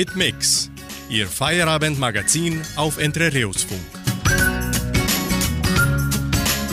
Hitmix, 0.00 0.70
Ihr 1.10 1.26
Feierabendmagazin 1.26 2.62
auf 2.76 2.96
Entrerios-Funk. 2.96 3.82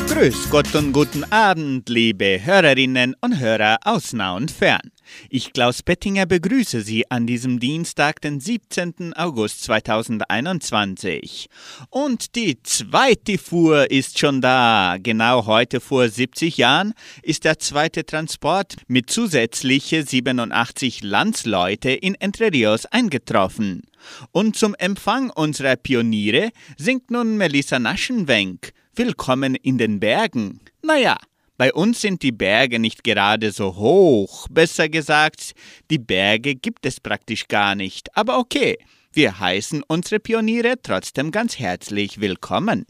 Grüß 0.07 0.49
Gott 0.49 0.73
und 0.73 0.93
guten 0.93 1.25
Abend, 1.25 1.89
liebe 1.89 2.39
Hörerinnen 2.41 3.17
und 3.19 3.37
Hörer 3.37 3.79
aus 3.83 4.13
nah 4.13 4.33
und 4.33 4.49
fern. 4.49 4.93
Ich, 5.29 5.53
Klaus 5.53 5.83
Bettinger, 5.83 6.25
begrüße 6.25 6.81
Sie 6.81 7.09
an 7.09 7.27
diesem 7.27 7.59
Dienstag, 7.59 8.21
den 8.21 8.39
17. 8.39 9.13
August 9.13 9.63
2021. 9.63 11.49
Und 11.89 12.35
die 12.35 12.61
zweite 12.63 13.37
Fuhr 13.37 13.89
ist 13.91 14.19
schon 14.19 14.41
da. 14.41 14.97
Genau 15.01 15.45
heute 15.45 15.79
vor 15.79 16.07
70 16.07 16.57
Jahren 16.57 16.93
ist 17.21 17.43
der 17.43 17.59
zweite 17.59 18.05
Transport 18.05 18.75
mit 18.87 19.09
zusätzliche 19.09 20.03
87 20.03 21.03
Landsleute 21.03 21.91
in 21.91 22.15
Entre 22.15 22.51
Rios 22.51 22.85
eingetroffen. 22.85 23.83
Und 24.31 24.55
zum 24.55 24.75
Empfang 24.75 25.29
unserer 25.29 25.75
Pioniere 25.75 26.51
singt 26.77 27.11
nun 27.11 27.37
Melissa 27.37 27.79
Naschenwenk. 27.79 28.73
Willkommen 28.95 29.55
in 29.55 29.77
den 29.77 29.99
Bergen. 29.99 30.59
Naja, 30.81 31.17
bei 31.57 31.73
uns 31.73 32.01
sind 32.01 32.21
die 32.21 32.31
Berge 32.31 32.77
nicht 32.77 33.03
gerade 33.03 33.51
so 33.51 33.75
hoch. 33.75 34.47
Besser 34.49 34.89
gesagt, 34.89 35.53
die 35.89 35.97
Berge 35.97 36.55
gibt 36.55 36.85
es 36.85 36.99
praktisch 36.99 37.47
gar 37.47 37.73
nicht. 37.73 38.15
Aber 38.15 38.37
okay, 38.37 38.77
wir 39.11 39.39
heißen 39.39 39.83
unsere 39.87 40.19
Pioniere 40.19 40.75
trotzdem 40.81 41.31
ganz 41.31 41.57
herzlich 41.57 42.21
willkommen. 42.21 42.85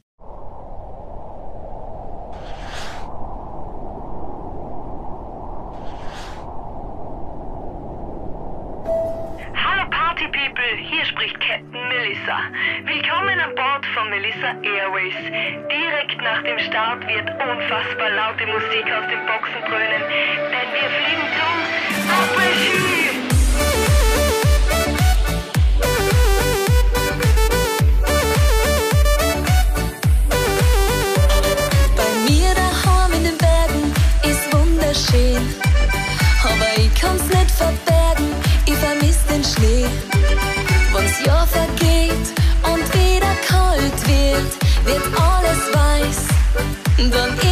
Hier 10.77 11.05
spricht 11.05 11.39
Captain 11.39 11.87
Melissa. 11.89 12.39
Willkommen 12.85 13.39
an 13.39 13.55
Bord 13.55 13.85
von 13.93 14.09
Melissa 14.09 14.53
Airways. 14.61 15.15
Direkt 15.69 16.21
nach 16.21 16.43
dem 16.43 16.59
Start 16.59 17.07
wird 17.07 17.29
unfassbar 17.29 18.09
laute 18.11 18.45
Musik 18.47 18.85
aus 18.91 19.07
den 19.09 19.25
Boxen 19.25 19.61
dröhnen, 19.67 20.03
denn 20.51 20.69
wir 20.73 20.89
fliegen 20.89 21.27
zum 21.37 21.55
Après-Ski. 22.13 23.09
Bei 31.95 32.09
mir 32.29 32.53
daheim 32.53 33.13
in 33.13 33.23
den 33.23 33.37
Bergen 33.37 33.93
ist 34.23 34.53
wunderschön. 34.53 35.55
Aber 36.43 36.77
ich 36.77 36.93
kann's 37.01 37.27
nicht 37.29 37.51
verbergen, 37.51 38.31
ich 38.65 38.75
vermiss 38.75 39.25
den 39.25 39.43
Schnee. 39.43 40.06
Wenn's 41.17 41.25
Jahr 41.25 41.47
vergeht 41.47 42.11
und 42.63 42.93
wieder 42.93 43.33
kalt 43.47 44.07
wird, 44.07 44.85
wird 44.85 45.03
alles 45.19 45.73
weiß, 45.73 47.11
dann 47.11 47.46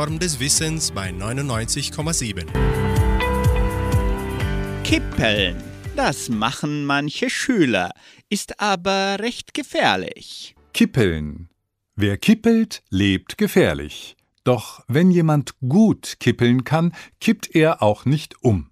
Plattform 0.00 0.18
des 0.18 0.40
Wissens 0.40 0.92
bei 0.92 1.10
99,7. 1.10 2.46
Kippeln. 4.82 5.56
Das 5.94 6.30
machen 6.30 6.86
manche 6.86 7.28
Schüler, 7.28 7.90
ist 8.30 8.60
aber 8.60 9.18
recht 9.20 9.52
gefährlich. 9.52 10.54
Kippeln. 10.72 11.50
Wer 11.96 12.16
kippelt, 12.16 12.82
lebt 12.88 13.36
gefährlich. 13.36 14.16
Doch 14.42 14.82
wenn 14.88 15.10
jemand 15.10 15.56
gut 15.68 16.16
kippeln 16.18 16.64
kann, 16.64 16.94
kippt 17.20 17.54
er 17.54 17.82
auch 17.82 18.06
nicht 18.06 18.42
um. 18.42 18.70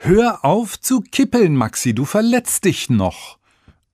Hör 0.00 0.44
auf 0.44 0.80
zu 0.80 1.02
kippeln, 1.02 1.54
Maxi, 1.54 1.94
du 1.94 2.04
verletzt 2.04 2.64
dich 2.64 2.90
noch. 2.90 3.35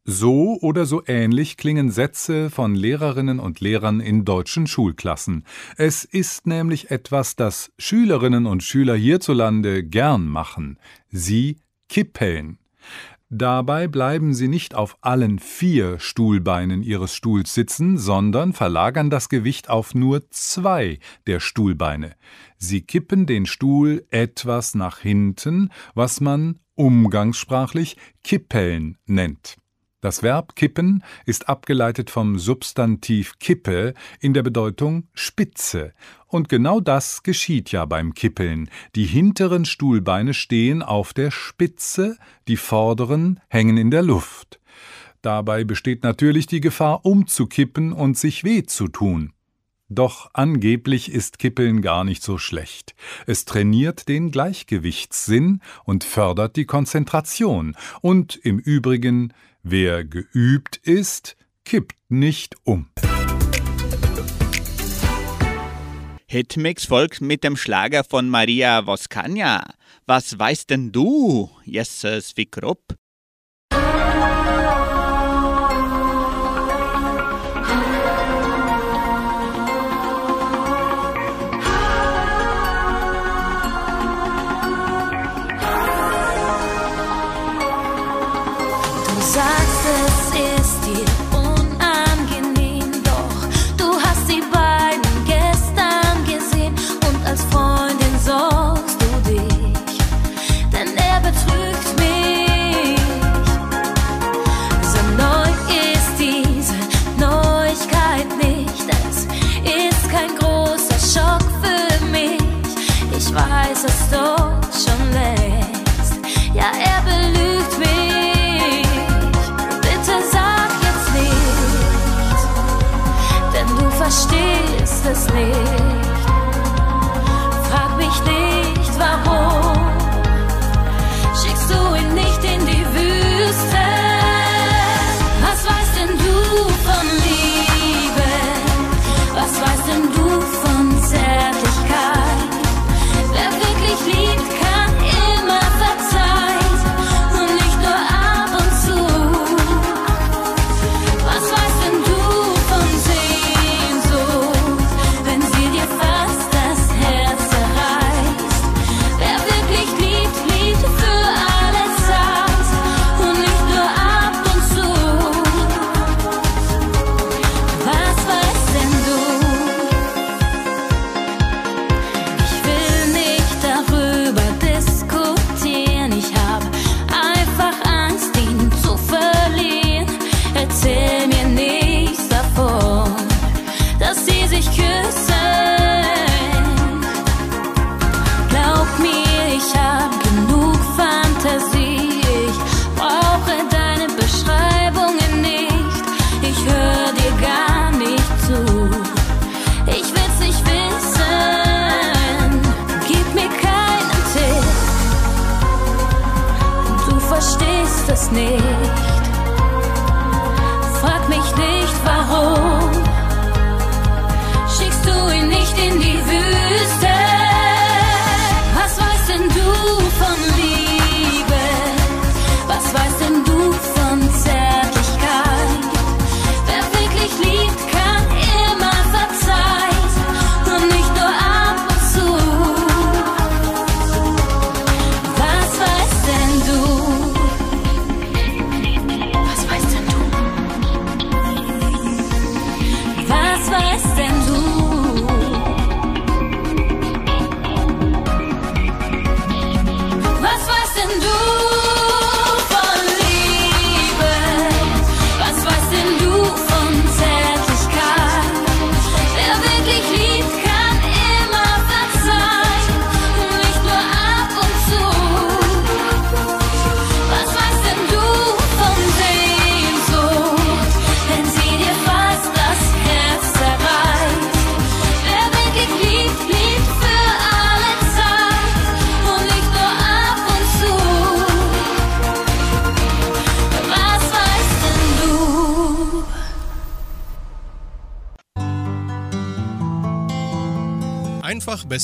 So 0.05 0.59
oder 0.61 0.85
so 0.85 1.03
ähnlich 1.07 1.57
klingen 1.57 1.93
Sätze 1.93 2.51
von 2.51 2.75
Lehrerinnen 2.75 3.39
und 3.39 3.61
Lehrern 3.61 4.01
in 4.01 4.25
deutschen 4.25 4.67
Schulklassen. 4.67 5.45
Es 5.77 6.05
ist 6.05 6.45
nämlich 6.45 6.91
etwas, 6.91 7.37
das 7.37 7.71
Schülerinnen 7.79 8.47
und 8.47 8.65
Schüler 8.65 8.97
hierzulande 8.97 9.85
gern 9.85 10.27
machen. 10.27 10.79
Sie 11.09 11.59
kippeln. 11.89 12.59
Dabei 13.35 13.87
bleiben 13.87 14.35
sie 14.35 14.49
nicht 14.49 14.75
auf 14.75 14.99
allen 15.03 15.39
vier 15.39 16.01
Stuhlbeinen 16.01 16.83
ihres 16.83 17.15
Stuhls 17.15 17.55
sitzen, 17.55 17.97
sondern 17.97 18.53
verlagern 18.55 19.09
das 19.09 19.29
Gewicht 19.29 19.71
auf 19.71 19.95
nur 19.95 20.29
zwei 20.31 20.99
der 21.29 21.39
Stuhlbeine. 21.39 22.17
Sie 22.59 22.83
kippen 22.83 23.25
den 23.25 23.47
Stuhl 23.47 24.05
etwas 24.11 24.75
nach 24.75 24.99
hinten, 24.99 25.71
was 25.95 26.21
man 26.21 26.59
umgangssprachlich 26.75 27.97
kippeln 28.25 28.99
nennt. 29.07 29.57
Das 30.03 30.25
Verb 30.25 30.57
kippen 30.57 31.05
ist 31.27 31.49
abgeleitet 31.49 32.11
vom 32.11 32.37
Substantiv 32.37 33.39
kippe 33.39 33.95
in 34.19 34.35
der 34.35 34.43
Bedeutung 34.43 35.07
Spitze. 35.15 35.93
Und 36.27 36.49
genau 36.49 36.81
das 36.81 37.23
geschieht 37.23 37.71
ja 37.71 37.87
beim 37.87 38.13
Kippeln. 38.13 38.69
Die 38.97 39.05
hinteren 39.05 39.65
Stuhlbeine 39.65 40.35
stehen 40.35 40.83
auf 40.83 41.13
der 41.13 41.31
Spitze, 41.31 42.17
die 42.49 42.57
vorderen 42.57 43.39
hängen 43.49 43.77
in 43.77 43.93
der 43.93 44.03
Luft. 44.03 44.59
Dabei 45.21 45.63
besteht 45.63 46.03
natürlich 46.03 46.49
die 46.49 46.61
Gefahr, 46.61 47.07
umzukippen 47.07 47.93
und 47.93 48.19
sich 48.19 48.43
weh 48.43 48.65
zu 48.65 48.89
tun. 48.89 49.33
Doch 49.89 50.31
angeblich 50.33 51.13
ist 51.13 51.39
Kippeln 51.39 51.81
gar 51.81 52.03
nicht 52.03 52.25
so 52.25 52.39
schlecht. 52.39 52.97
Es 53.27 53.45
trainiert 53.45 54.09
den 54.09 54.33
Gleichgewichtssinn 54.33 55.61
und 55.85 56.03
fördert 56.03 56.57
die 56.57 56.65
Konzentration. 56.65 57.77
Und 58.01 58.35
im 58.35 58.59
Übrigen 58.59 59.33
Wer 59.65 60.05
geübt 60.05 60.79
ist, 60.79 61.37
kippt 61.65 61.95
nicht 62.09 62.57
um. 62.65 62.91
Hitmix 66.27 66.87
folgt 66.87 67.21
mit 67.21 67.45
dem 67.45 67.57
Schlager 67.57 68.03
von 68.03 68.29
Maria 68.29 68.87
Voskania. 68.87 69.63
Was 70.05 70.37
weißt 70.37 70.69
denn 70.71 70.91
du, 70.91 71.49
Jesus 71.65 72.37
Vikrup? 72.37 72.97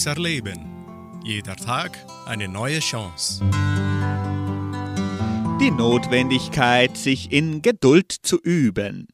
Besser 0.09 0.21
leben. 0.21 1.21
Jeder 1.25 1.57
Tag 1.57 1.99
eine 2.27 2.49
neue 2.49 2.79
Chance. 2.79 3.45
Die 5.61 5.71
Notwendigkeit, 5.71 6.97
sich 6.97 7.31
in 7.33 7.61
Geduld 7.63 8.13
zu 8.13 8.41
üben. 8.41 9.09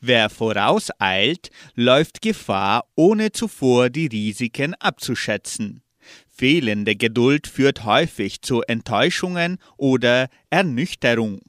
Wer 0.00 0.30
vorauseilt, 0.30 1.50
läuft 1.74 2.22
Gefahr, 2.22 2.84
ohne 2.94 3.32
zuvor 3.32 3.90
die 3.90 4.06
Risiken 4.06 4.74
abzuschätzen. 4.74 5.82
Fehlende 6.28 6.94
Geduld 6.96 7.46
führt 7.46 7.84
häufig 7.84 8.40
zu 8.40 8.62
Enttäuschungen 8.62 9.58
oder 9.76 10.28
Ernüchterung. 10.50 11.40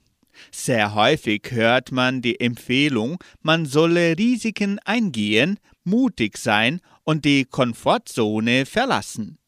Sehr 0.51 0.95
häufig 0.95 1.51
hört 1.51 1.91
man 1.91 2.21
die 2.21 2.39
Empfehlung, 2.39 3.17
man 3.41 3.65
solle 3.65 4.17
Risiken 4.17 4.79
eingehen, 4.83 5.59
mutig 5.83 6.37
sein 6.37 6.81
und 7.09 7.25
die 7.25 7.45
Komfortzone 7.45 8.67
verlassen. 8.67 9.39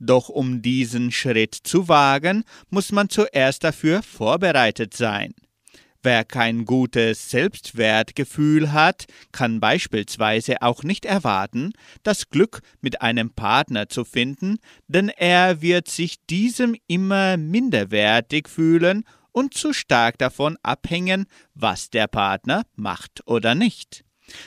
Doch 0.00 0.28
um 0.28 0.62
diesen 0.62 1.12
Schritt 1.12 1.54
zu 1.54 1.86
wagen, 1.86 2.42
muss 2.70 2.90
man 2.90 3.08
zuerst 3.08 3.62
dafür 3.62 4.02
vorbereitet 4.02 4.94
sein. 4.94 5.32
Wer 6.02 6.24
kein 6.24 6.64
gutes 6.64 7.30
Selbstwertgefühl 7.30 8.72
hat, 8.72 9.04
kann 9.30 9.60
beispielsweise 9.60 10.60
auch 10.60 10.82
nicht 10.82 11.04
erwarten, 11.04 11.72
das 12.02 12.30
Glück 12.30 12.62
mit 12.80 13.00
einem 13.00 13.30
Partner 13.30 13.88
zu 13.88 14.04
finden, 14.04 14.58
denn 14.88 15.08
er 15.08 15.62
wird 15.62 15.86
sich 15.86 16.16
diesem 16.26 16.74
immer 16.88 17.36
minderwertig 17.36 18.48
fühlen 18.48 19.04
und 19.30 19.54
zu 19.54 19.72
stark 19.72 20.18
davon 20.18 20.58
abhängen, 20.64 21.26
was 21.54 21.90
der 21.90 22.08
Partner 22.08 22.64
macht 22.74 23.22
oder 23.26 23.54
nicht. 23.54 24.04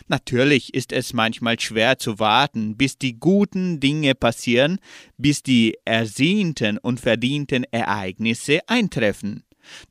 Natürlich 0.08 0.74
ist 0.74 0.92
es 0.92 1.14
manchmal 1.14 1.60
schwer 1.60 1.98
zu 1.98 2.20
warten, 2.20 2.78
bis 2.78 2.98
die 2.98 3.20
guten 3.20 3.80
Dinge 3.80 4.16
passieren, 4.16 4.80
bis 5.18 5.44
die 5.44 5.78
ersehnten 5.86 6.78
und 6.78 7.00
verdienten 7.00 7.66
Ereignisse 7.72 8.60
eintreffen. 8.68 9.44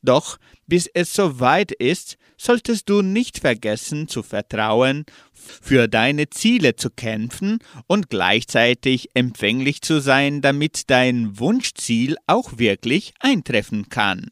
Doch 0.02 0.38
bis 0.66 0.88
es 0.92 1.12
soweit 1.12 1.72
ist, 1.72 2.16
solltest 2.36 2.88
du 2.88 3.02
nicht 3.02 3.38
vergessen 3.38 4.08
zu 4.08 4.22
vertrauen, 4.22 5.04
für 5.32 5.88
deine 5.88 6.28
Ziele 6.28 6.76
zu 6.76 6.90
kämpfen 6.90 7.58
und 7.86 8.10
gleichzeitig 8.10 9.10
empfänglich 9.14 9.82
zu 9.82 10.00
sein, 10.00 10.42
damit 10.42 10.90
dein 10.90 11.38
Wunschziel 11.38 12.16
auch 12.26 12.58
wirklich 12.58 13.14
eintreffen 13.20 13.88
kann. 13.88 14.30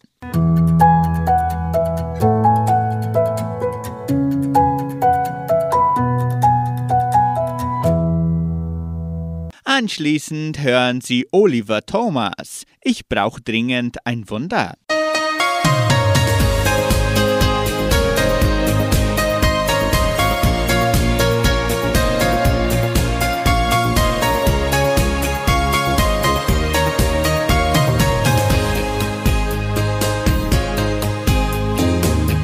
Anschließend 9.77 10.61
hören 10.61 11.01
Sie 11.01 11.27
Oliver 11.33 11.85
Thomas. 11.85 12.63
Ich 12.81 13.09
brauche 13.09 13.41
dringend 13.41 13.97
ein 14.07 14.31
Wunder. 14.31 14.75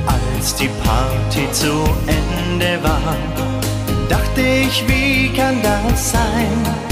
Als 0.05 0.57
die 0.57 0.69
Party 0.83 1.53
zu 1.53 1.85
Ende 2.09 2.83
war, 2.83 3.17
dachte 4.09 4.41
ich, 4.41 4.83
wie 4.89 5.33
kann 5.33 5.63
das 5.63 6.11
sein? 6.11 6.90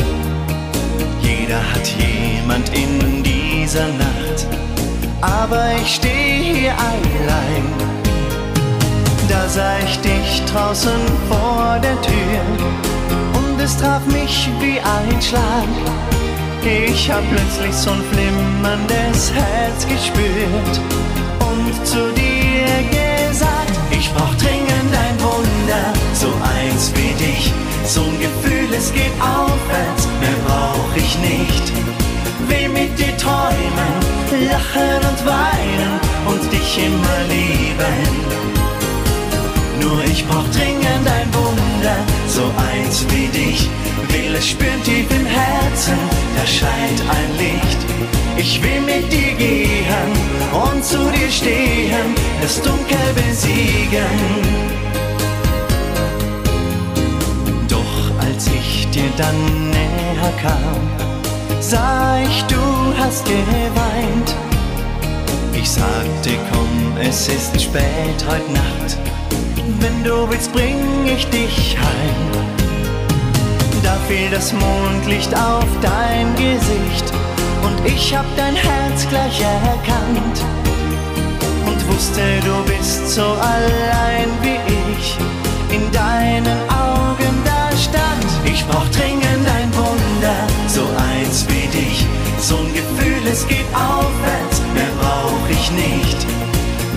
Jeder 1.49 1.63
hat 1.73 1.89
jemand 1.97 2.69
in 2.77 3.23
dieser 3.23 3.89
Nacht, 3.89 4.47
aber 5.23 5.71
ich 5.81 5.95
stehe 5.95 6.43
hier 6.43 6.73
allein. 6.73 7.65
Da 9.31 9.49
sah 9.49 9.79
ich 9.79 9.99
dich 10.01 10.43
draußen 10.53 11.01
vor 11.27 11.79
der 11.83 11.99
Tür 12.03 12.43
und 13.33 13.59
es 13.59 13.79
traf 13.79 14.05
mich 14.09 14.51
wie 14.61 14.79
ein 14.79 15.23
Schlag. 15.23 15.65
Ich 16.65 17.11
hab 17.11 17.23
plötzlich 17.31 17.75
so 17.75 17.93
ein 17.93 18.03
flimmerndes 18.13 19.33
Herz 19.33 19.87
gespürt 19.89 20.81
und 21.49 21.87
zu 21.87 22.13
dir 22.13 22.69
gesagt, 22.91 23.73
ich 23.91 24.13
brauch 24.13 24.35
dringend 24.35 24.93
ein 24.93 25.19
Wunder, 25.19 25.95
so 26.13 26.29
eins 26.45 26.93
wie 26.95 27.15
dich 27.15 27.55
so 27.85 28.03
ein 28.03 28.19
Gefühl, 28.19 28.73
es 28.77 28.93
geht 28.93 29.13
aufwärts, 29.21 30.09
mehr 30.21 30.39
brauch 30.47 30.97
ich 30.97 31.19
nicht. 31.19 31.73
Will 32.49 32.69
mit 32.69 32.99
dir 32.99 33.17
träumen, 33.17 33.95
lachen 34.49 35.01
und 35.11 35.27
weinen 35.27 36.01
und 36.27 36.53
dich 36.53 36.79
immer 36.79 37.19
lieben. 37.29 38.29
Nur 39.81 40.05
ich 40.05 40.27
brauch 40.27 40.49
dringend 40.49 41.07
ein 41.07 41.29
Wunder, 41.35 41.97
so 42.27 42.45
eins 42.71 43.05
wie 43.11 43.29
dich. 43.29 43.69
Will 44.09 44.35
es 44.37 44.49
spüren 44.49 44.83
tief 44.85 45.07
im 45.11 45.27
Herzen, 45.27 45.99
da 46.37 46.47
scheint 46.47 47.01
ein 47.17 47.31
Licht. 47.39 47.79
Ich 48.37 48.63
will 48.63 48.81
mit 48.81 49.13
dir 49.13 49.35
gehen 49.35 50.11
und 50.53 50.85
zu 50.85 51.11
dir 51.11 51.31
stehen, 51.31 52.15
das 52.41 52.61
Dunkel 52.63 53.13
besiegen. 53.15 54.78
Als 58.39 58.47
ich 58.47 58.89
dir 58.91 59.11
dann 59.17 59.71
näher 59.71 60.33
kam, 60.41 61.61
sah 61.61 62.21
ich, 62.21 62.45
du 62.45 62.57
hast 62.97 63.25
geweint. 63.25 64.33
Ich 65.53 65.69
sagte, 65.69 66.39
komm, 66.53 66.97
es 67.01 67.27
ist 67.27 67.61
spät 67.61 68.25
heute 68.29 68.53
Nacht. 68.53 68.97
Wenn 69.81 70.05
du 70.05 70.31
willst, 70.31 70.53
bring 70.53 70.79
ich 71.05 71.27
dich 71.31 71.77
heim. 71.77 72.45
Da 73.83 73.97
fiel 74.07 74.31
das 74.31 74.53
Mondlicht 74.53 75.35
auf 75.35 75.67
dein 75.83 76.33
Gesicht 76.37 77.13
und 77.65 77.93
ich 77.93 78.17
hab 78.17 78.27
dein 78.37 78.55
Herz 78.55 79.09
gleich 79.09 79.41
erkannt 79.41 80.45
und 81.67 81.89
wusste, 81.89 82.23
du 82.45 82.73
bist 82.73 83.17
so 83.17 83.25
allein 83.25 84.29
wie 84.43 84.61
ich 84.97 85.17
in 85.75 85.91
deinen 85.91 86.68
Stand. 87.79 88.27
Ich 88.45 88.67
brauch 88.67 88.89
dringend 88.89 89.47
ein 89.57 89.71
Wunder, 89.75 90.37
so 90.67 90.83
eins 91.13 91.47
wie 91.49 91.67
dich. 91.69 92.07
So 92.41 92.57
ein 92.57 92.73
Gefühl, 92.75 93.23
es 93.31 93.47
geht 93.47 93.67
aufwärts, 93.73 94.61
mehr 94.75 94.93
brauch 95.01 95.49
ich 95.49 95.71
nicht. 95.71 96.19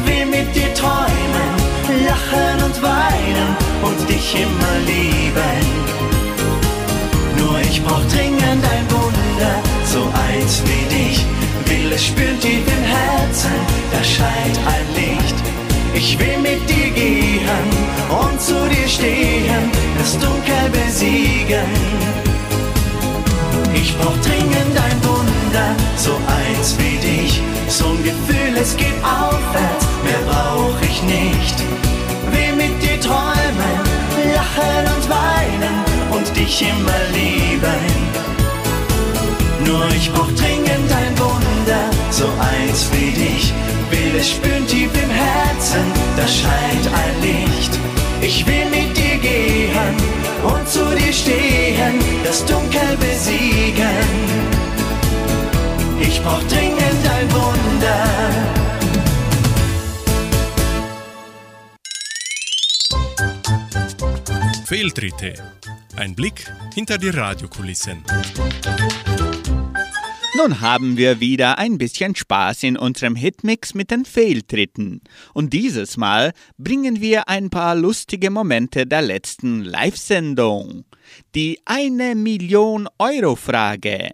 Will 0.05 0.25
mit 0.25 0.55
dir 0.55 0.73
träumen, 0.73 1.51
lachen 2.05 2.63
und 2.65 2.81
weinen 2.81 3.49
und 3.83 4.09
dich 4.09 4.35
immer 4.35 4.75
lieben. 4.85 5.61
Nur 7.37 7.59
ich 7.59 7.83
brauch 7.83 8.05
dringend 8.13 8.63
ein 8.75 8.85
Wunder, 8.89 9.53
so 9.85 10.01
eins 10.29 10.63
wie 10.65 10.85
dich. 10.95 11.25
Will 11.65 11.91
es 11.93 12.05
spüren 12.05 12.39
tief 12.39 12.65
im 12.65 12.83
Herzen, 12.83 13.51
da 13.91 14.03
scheint 14.03 14.57
ein 14.65 14.87
Licht. 14.95 15.50
Ich 15.93 16.17
will 16.17 16.37
mit 16.41 16.69
dir 16.69 16.89
gehen 16.91 17.47
und 18.09 18.41
zu 18.41 18.53
dir 18.69 18.87
stehen, 18.87 19.71
das 19.97 20.13
Dunkel 20.13 20.69
besiegen. 20.71 21.67
Ich 23.73 23.97
brauch 23.97 24.17
dringend 24.23 24.77
ein 24.77 25.03
Wunder, 25.03 25.75
so 25.97 26.11
eins 26.11 26.75
wie 26.77 26.97
dich. 26.97 27.41
So 27.67 27.85
ein 27.85 28.03
Gefühl, 28.03 28.55
es 28.59 28.75
geht 28.77 28.95
aufwärts, 29.03 29.85
mehr 30.03 30.21
brauch 30.27 30.75
ich 30.81 31.01
nicht. 31.03 31.55
Will 32.31 32.55
mit 32.55 32.81
dir 32.81 32.99
träumen, 32.99 33.79
lachen 34.33 34.85
und 34.95 35.09
weinen 35.09 35.75
und 36.11 36.37
dich 36.37 36.61
immer 36.61 37.01
lieben. 37.13 37.81
Nur 39.65 39.87
ich 39.95 40.11
brauch 40.11 40.31
dringend 40.31 40.91
ein 40.91 41.19
Wunder, 41.19 41.83
so 42.11 42.25
eins 42.39 42.89
wie 42.93 43.11
dich 43.11 43.53
will 43.91 44.15
es 44.15 44.31
spüren 44.31 44.65
tief 44.67 44.91
im 45.03 45.09
Herzen, 45.09 45.85
da 46.17 46.27
scheint 46.27 46.85
ein 47.01 47.15
Licht. 47.21 47.73
Ich 48.21 48.45
will 48.45 48.65
mit 48.69 48.95
dir 48.95 49.17
gehen 49.17 49.95
und 50.43 50.67
zu 50.67 50.95
dir 50.95 51.13
stehen, 51.13 51.95
das 52.23 52.45
Dunkel 52.45 52.97
besiegen. 52.97 54.07
Ich 55.99 56.21
brauch 56.21 56.43
dringend 56.43 57.03
ein 57.17 57.27
Wunder. 57.33 58.61
Fehltritte. 64.65 65.33
Ein 65.97 66.15
Blick 66.15 66.49
hinter 66.73 66.97
die 66.97 67.09
Radiokulissen. 67.09 68.03
Nun 70.41 70.59
haben 70.59 70.97
wir 70.97 71.19
wieder 71.19 71.59
ein 71.59 71.77
bisschen 71.77 72.15
Spaß 72.15 72.63
in 72.63 72.75
unserem 72.75 73.15
Hitmix 73.15 73.75
mit 73.75 73.91
den 73.91 74.05
Fehltritten. 74.05 75.01
Und 75.33 75.53
dieses 75.53 75.97
Mal 75.97 76.33
bringen 76.57 76.99
wir 76.99 77.29
ein 77.29 77.51
paar 77.51 77.75
lustige 77.75 78.31
Momente 78.31 78.87
der 78.87 79.03
letzten 79.03 79.63
Live-Sendung. 79.63 80.85
Die 81.35 81.59
eine 81.65 82.15
Million 82.15 82.89
Euro 82.97 83.35
Frage. 83.35 84.13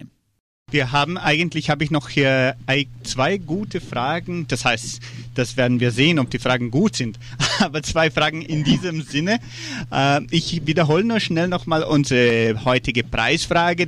Wir 0.70 0.92
haben 0.92 1.16
eigentlich, 1.16 1.70
habe 1.70 1.84
ich 1.84 1.90
noch 1.90 2.10
hier 2.10 2.56
zwei 3.04 3.38
gute 3.38 3.80
Fragen. 3.80 4.46
Das 4.48 4.66
heißt, 4.66 5.00
das 5.34 5.56
werden 5.56 5.80
wir 5.80 5.92
sehen, 5.92 6.18
ob 6.18 6.28
die 6.28 6.38
Fragen 6.38 6.70
gut 6.70 6.94
sind. 6.94 7.18
Aber 7.60 7.82
zwei 7.82 8.10
Fragen 8.10 8.42
in 8.42 8.64
diesem 8.64 9.00
Sinne. 9.00 9.38
Äh, 9.90 10.20
ich 10.30 10.66
wiederhole 10.66 11.04
nur 11.04 11.20
schnell 11.20 11.48
nochmal 11.48 11.84
unsere 11.84 12.66
heutige 12.66 13.02
Preisfrage. 13.02 13.86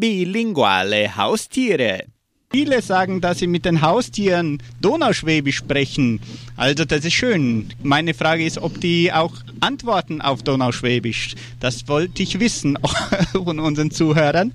Bilinguale 0.00 1.14
Haustiere. 1.14 2.04
Viele 2.50 2.80
sagen, 2.80 3.20
dass 3.20 3.40
sie 3.40 3.46
mit 3.46 3.66
den 3.66 3.82
Haustieren 3.82 4.62
Donauschwäbisch 4.80 5.58
sprechen. 5.58 6.20
Also 6.56 6.86
das 6.86 7.04
ist 7.04 7.12
schön. 7.12 7.68
Meine 7.82 8.14
Frage 8.14 8.46
ist, 8.46 8.56
ob 8.56 8.80
die 8.80 9.12
auch 9.12 9.34
antworten 9.60 10.22
auf 10.22 10.42
Donauschwäbisch. 10.42 11.34
Das 11.60 11.86
wollte 11.86 12.22
ich 12.22 12.40
wissen 12.40 12.78
von 13.32 13.60
unseren 13.60 13.90
Zuhörern. 13.90 14.54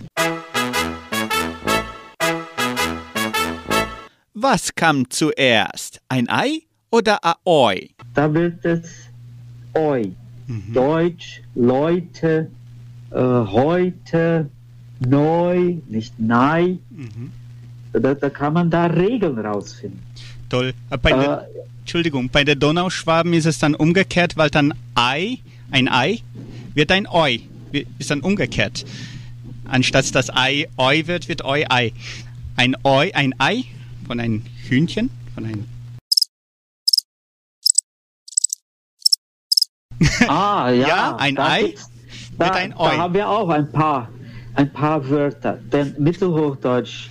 Was 4.34 4.74
kam 4.74 5.08
zuerst? 5.12 6.02
Ein 6.10 6.28
Ei 6.28 6.62
oder 6.90 7.24
ein 7.24 7.36
Oi? 7.46 7.92
Da 8.16 8.34
wird 8.34 8.66
es 8.66 8.90
Oi. 9.76 10.12
Mhm. 10.48 10.74
Deutsch, 10.74 11.44
Leute, 11.54 12.50
äh, 13.12 13.20
heute, 13.20 14.50
neu, 15.00 15.78
nicht 15.88 16.20
nei. 16.20 16.78
Mhm. 16.90 17.32
Da, 17.94 18.14
da 18.14 18.30
kann 18.30 18.54
man 18.54 18.70
da 18.70 18.88
Regeln 18.88 19.40
rausfinden. 19.40 20.02
Toll. 20.50 20.74
Äh, 20.90 20.98
bei 20.98 21.12
der, 21.12 21.42
äh, 21.42 21.60
Entschuldigung, 21.80 22.30
bei 22.30 22.44
der 22.44 22.56
Donauschwaben 22.56 23.34
ist 23.34 23.46
es 23.46 23.60
dann 23.60 23.76
umgekehrt, 23.76 24.38
weil 24.38 24.50
dann 24.50 24.74
Ei, 24.96 25.40
ein 25.72 25.88
Ei, 25.88 26.20
wird 26.74 26.92
ein 26.92 27.08
Oi. 27.08 27.42
Ist 28.00 28.12
dann 28.12 28.22
umgekehrt. 28.22 28.86
Anstatt 29.66 30.14
das 30.14 30.30
Ei 30.30 30.68
Oi 30.78 31.08
wird, 31.08 31.28
wird 31.28 31.44
Oi 31.44 31.66
Ei. 31.70 31.94
Ein 32.56 32.76
Oi, 32.84 33.12
ein 33.14 33.34
Ei 33.40 33.64
von 34.08 34.20
einem 34.20 34.44
Hühnchen, 34.68 35.10
von 35.34 35.46
einem 35.46 35.66
Ah, 40.28 40.70
ja. 40.70 40.88
ja 40.88 41.16
ein 41.18 41.38
Ei 41.38 41.76
da, 42.38 42.46
wird 42.46 42.56
ein 42.56 42.74
Oi. 42.74 42.90
Da 42.90 42.98
haben 42.98 43.14
wir 43.14 43.30
auch 43.30 43.50
ein 43.50 43.72
paar, 43.72 44.10
ein 44.56 44.72
paar 44.72 45.08
Wörter. 45.10 45.60
Denn 45.72 45.96
Mittelhochdeutsch 45.98 47.10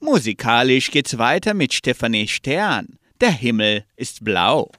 Musikalisch 0.00 0.90
geht's 0.90 1.18
weiter 1.18 1.52
mit 1.52 1.74
Stefanie 1.74 2.28
Stern. 2.28 2.98
Der 3.20 3.30
Himmel 3.30 3.84
ist 3.96 4.24
blau. 4.24 4.70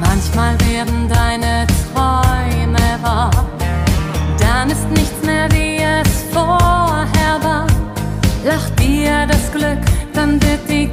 Manchmal 0.00 0.60
werden 0.60 1.08
deine 1.08 1.66
Träume 1.92 3.02
wahr, 3.02 3.30
dann 10.32 10.42
wird 10.42 10.68
die 10.68 10.88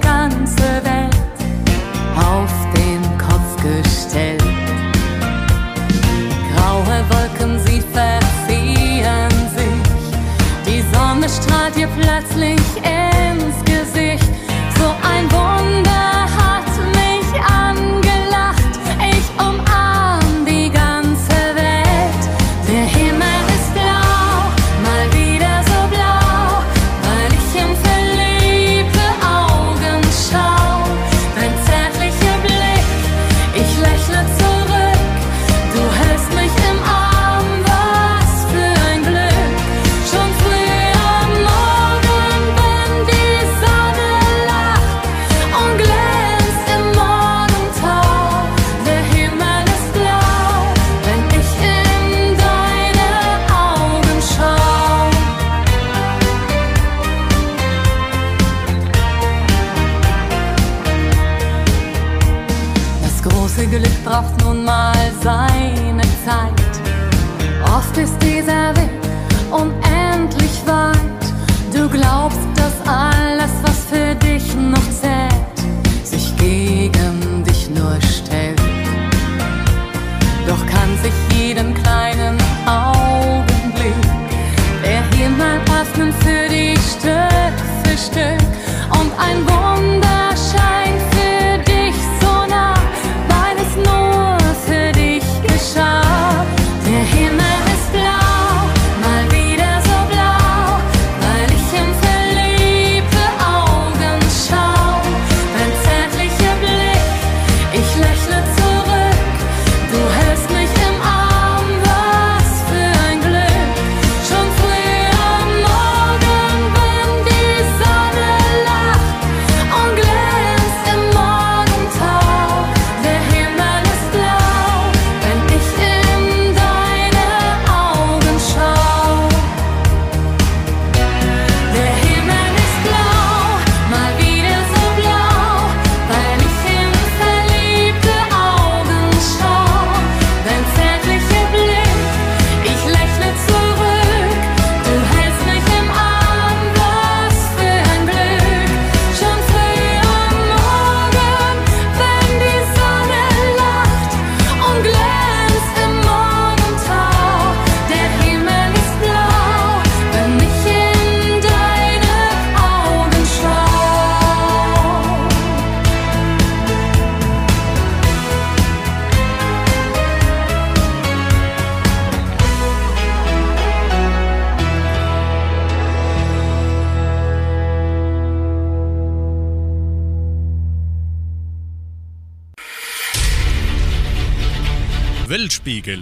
Weltspiegel. 185.29 185.99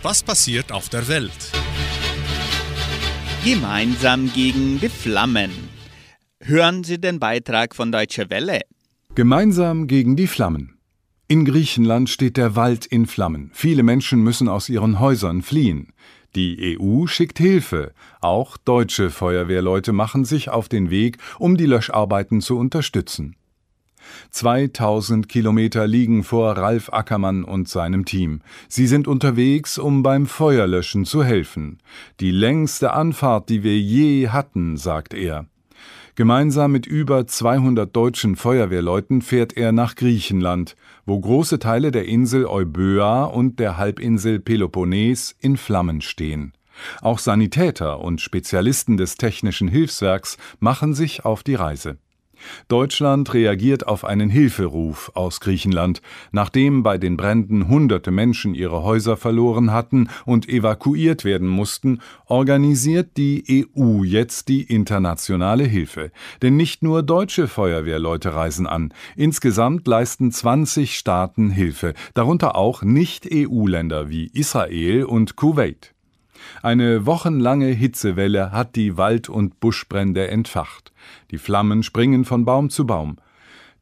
Was 0.00 0.22
passiert 0.22 0.72
auf 0.72 0.88
der 0.88 1.06
Welt? 1.06 1.52
Gemeinsam 3.44 4.32
gegen 4.32 4.80
die 4.80 4.88
Flammen. 4.88 5.50
Hören 6.40 6.82
Sie 6.82 6.98
den 6.98 7.20
Beitrag 7.20 7.76
von 7.76 7.92
Deutsche 7.92 8.30
Welle. 8.30 8.62
Gemeinsam 9.14 9.86
gegen 9.86 10.16
die 10.16 10.26
Flammen. 10.26 10.78
In 11.28 11.44
Griechenland 11.44 12.08
steht 12.08 12.38
der 12.38 12.56
Wald 12.56 12.86
in 12.86 13.04
Flammen. 13.04 13.50
Viele 13.52 13.82
Menschen 13.82 14.22
müssen 14.22 14.48
aus 14.48 14.70
ihren 14.70 14.98
Häusern 14.98 15.42
fliehen. 15.42 15.92
Die 16.34 16.78
EU 16.80 17.06
schickt 17.06 17.36
Hilfe. 17.36 17.92
Auch 18.22 18.56
deutsche 18.56 19.10
Feuerwehrleute 19.10 19.92
machen 19.92 20.24
sich 20.24 20.48
auf 20.48 20.70
den 20.70 20.88
Weg, 20.88 21.18
um 21.38 21.58
die 21.58 21.66
Löscharbeiten 21.66 22.40
zu 22.40 22.56
unterstützen. 22.56 23.36
2000 24.30 25.28
Kilometer 25.28 25.86
liegen 25.86 26.24
vor 26.24 26.56
Ralf 26.56 26.92
Ackermann 26.92 27.44
und 27.44 27.68
seinem 27.68 28.04
Team. 28.04 28.40
Sie 28.68 28.86
sind 28.86 29.08
unterwegs, 29.08 29.78
um 29.78 30.02
beim 30.02 30.26
Feuerlöschen 30.26 31.04
zu 31.04 31.24
helfen. 31.24 31.78
Die 32.20 32.30
längste 32.30 32.92
Anfahrt, 32.92 33.48
die 33.48 33.62
wir 33.62 33.78
je 33.78 34.28
hatten, 34.28 34.76
sagt 34.76 35.14
er. 35.14 35.46
Gemeinsam 36.16 36.70
mit 36.70 36.86
über 36.86 37.26
200 37.26 37.94
deutschen 37.94 38.36
Feuerwehrleuten 38.36 39.20
fährt 39.20 39.56
er 39.56 39.72
nach 39.72 39.96
Griechenland, 39.96 40.76
wo 41.06 41.18
große 41.18 41.58
Teile 41.58 41.90
der 41.90 42.06
Insel 42.06 42.46
Euböa 42.46 43.24
und 43.24 43.58
der 43.58 43.78
Halbinsel 43.78 44.38
Peloponnes 44.38 45.34
in 45.40 45.56
Flammen 45.56 46.00
stehen. 46.00 46.52
Auch 47.00 47.18
Sanitäter 47.18 47.98
und 47.98 48.20
Spezialisten 48.20 48.96
des 48.96 49.16
Technischen 49.16 49.66
Hilfswerks 49.66 50.38
machen 50.60 50.94
sich 50.94 51.24
auf 51.24 51.42
die 51.42 51.56
Reise. 51.56 51.98
Deutschland 52.68 53.32
reagiert 53.34 53.86
auf 53.86 54.04
einen 54.04 54.30
Hilferuf 54.30 55.10
aus 55.14 55.40
Griechenland, 55.40 56.02
nachdem 56.32 56.82
bei 56.82 56.98
den 56.98 57.16
Bränden 57.16 57.68
hunderte 57.68 58.10
Menschen 58.10 58.54
ihre 58.54 58.82
Häuser 58.82 59.16
verloren 59.16 59.72
hatten 59.72 60.08
und 60.24 60.48
evakuiert 60.48 61.24
werden 61.24 61.48
mussten, 61.48 62.00
organisiert 62.26 63.16
die 63.16 63.66
EU 63.76 64.02
jetzt 64.02 64.48
die 64.48 64.62
internationale 64.62 65.64
Hilfe. 65.64 66.10
Denn 66.42 66.56
nicht 66.56 66.82
nur 66.82 67.02
deutsche 67.02 67.48
Feuerwehrleute 67.48 68.34
reisen 68.34 68.66
an, 68.66 68.92
insgesamt 69.16 69.86
leisten 69.86 70.32
20 70.32 70.96
Staaten 70.96 71.50
Hilfe, 71.50 71.94
darunter 72.14 72.56
auch 72.56 72.82
Nicht-EU-Länder 72.82 74.08
wie 74.10 74.26
Israel 74.32 75.04
und 75.04 75.36
Kuwait. 75.36 75.93
Eine 76.62 77.06
wochenlange 77.06 77.68
Hitzewelle 77.68 78.52
hat 78.52 78.76
die 78.76 78.96
Wald- 78.96 79.28
und 79.28 79.60
Buschbrände 79.60 80.28
entfacht. 80.28 80.92
Die 81.30 81.38
Flammen 81.38 81.82
springen 81.82 82.24
von 82.24 82.44
Baum 82.44 82.70
zu 82.70 82.86
Baum. 82.86 83.18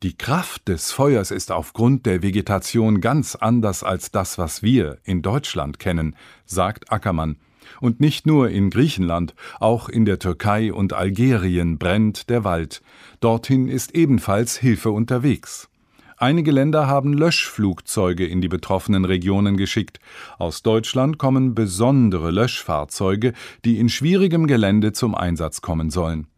Die 0.03 0.16
Kraft 0.16 0.66
des 0.66 0.90
Feuers 0.90 1.31
ist 1.31 1.53
aufgrund 1.53 2.07
der 2.07 2.22
Vegetation 2.22 3.01
ganz 3.01 3.37
anders 3.37 3.85
als 3.85 4.11
das, 4.11 4.37
was 4.37 4.62
wir 4.62 4.98
in 5.05 5.22
Deutschland 5.22 5.79
kennen, 5.79 6.16
sagt 6.44 6.90
Ackermann. 6.90 7.37
Und 7.81 8.01
nicht 8.01 8.27
nur 8.27 8.51
in 8.51 8.70
Griechenland, 8.70 9.35
auch 9.61 9.88
in 9.88 10.05
der 10.05 10.18
Türkei 10.18 10.72
und 10.72 10.92
Algerien 10.92 11.79
brennt 11.79 12.31
der 12.31 12.42
Wald. 12.42 12.83
Dorthin 13.20 13.68
ist 13.68 13.94
ebenfalls 13.94 14.57
Hilfe 14.57 14.90
unterwegs. 14.90 15.68
Einige 16.22 16.52
Länder 16.52 16.87
haben 16.87 17.14
Löschflugzeuge 17.14 18.24
in 18.24 18.40
die 18.40 18.46
betroffenen 18.46 19.04
Regionen 19.04 19.56
geschickt. 19.56 19.98
Aus 20.38 20.62
Deutschland 20.62 21.18
kommen 21.18 21.56
besondere 21.56 22.30
Löschfahrzeuge, 22.30 23.32
die 23.64 23.80
in 23.80 23.88
schwierigem 23.88 24.46
Gelände 24.46 24.92
zum 24.92 25.16
Einsatz 25.16 25.62
kommen 25.62 25.90
sollen. 25.90 26.28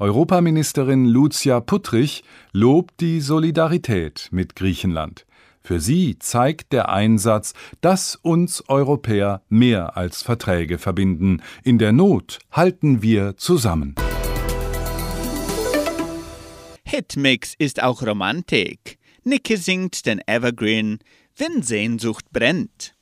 Europaministerin 0.00 1.06
Lucia 1.06 1.60
Puttrich 1.60 2.24
lobt 2.50 2.98
die 2.98 3.20
Solidarität 3.20 4.26
mit 4.32 4.56
Griechenland. 4.56 5.24
Für 5.62 5.78
sie 5.78 6.18
zeigt 6.18 6.72
der 6.72 6.88
Einsatz, 6.88 7.54
dass 7.80 8.16
uns 8.16 8.64
Europäer 8.66 9.42
mehr 9.48 9.96
als 9.96 10.22
Verträge 10.22 10.78
verbinden. 10.78 11.42
In 11.62 11.78
der 11.78 11.92
Not 11.92 12.40
halten 12.50 13.02
wir 13.02 13.36
zusammen. 13.36 13.94
Hitmix 16.82 17.54
ist 17.56 17.80
auch 17.80 18.02
Romantik. 18.02 18.97
Nicke 19.28 19.58
singt 19.58 20.06
den 20.06 20.20
Evergreen, 20.26 21.00
wenn 21.36 21.62
Sehnsucht 21.62 22.30
brennt. 22.32 22.96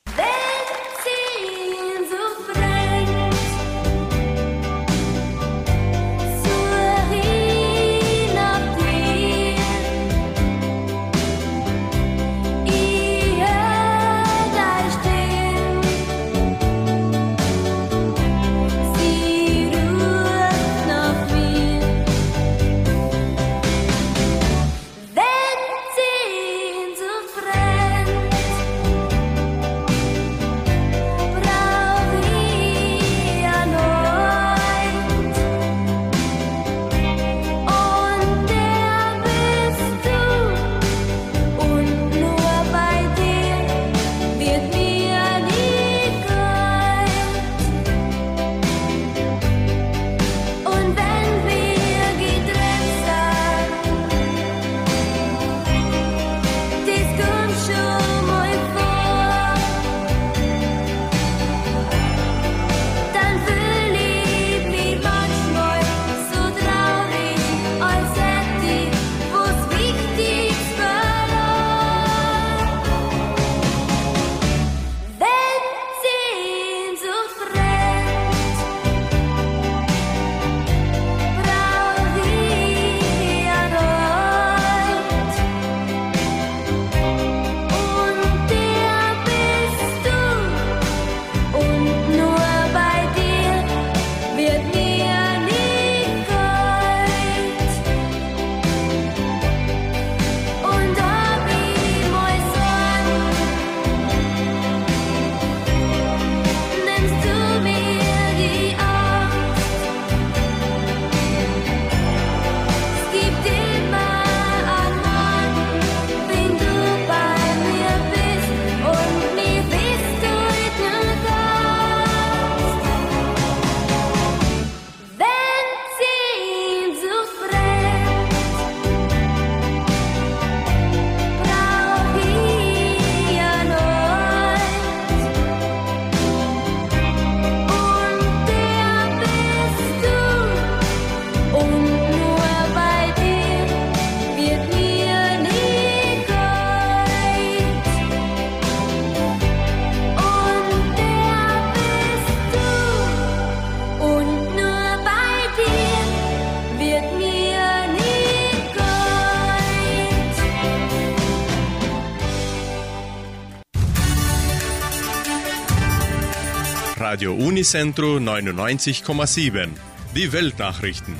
Unicentro 167.57 168.17
99,7. 168.17 169.69
Die 170.15 170.31
Weltnachrichten. 170.31 171.15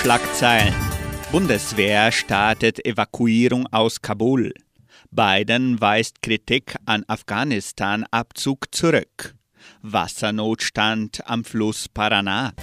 Schlagzeilen. 0.00 0.74
Bundeswehr 1.30 2.10
startet 2.10 2.82
Evakuierung 2.86 3.66
aus 3.70 4.00
Kabul. 4.00 4.54
Biden 5.10 5.82
weist 5.82 6.22
Kritik 6.22 6.76
an 6.86 7.04
Afghanistan-Abzug 7.08 8.74
zurück. 8.74 9.34
Wassernotstand 9.82 11.20
am 11.26 11.44
Fluss 11.44 11.86
Paraná. 11.86 12.54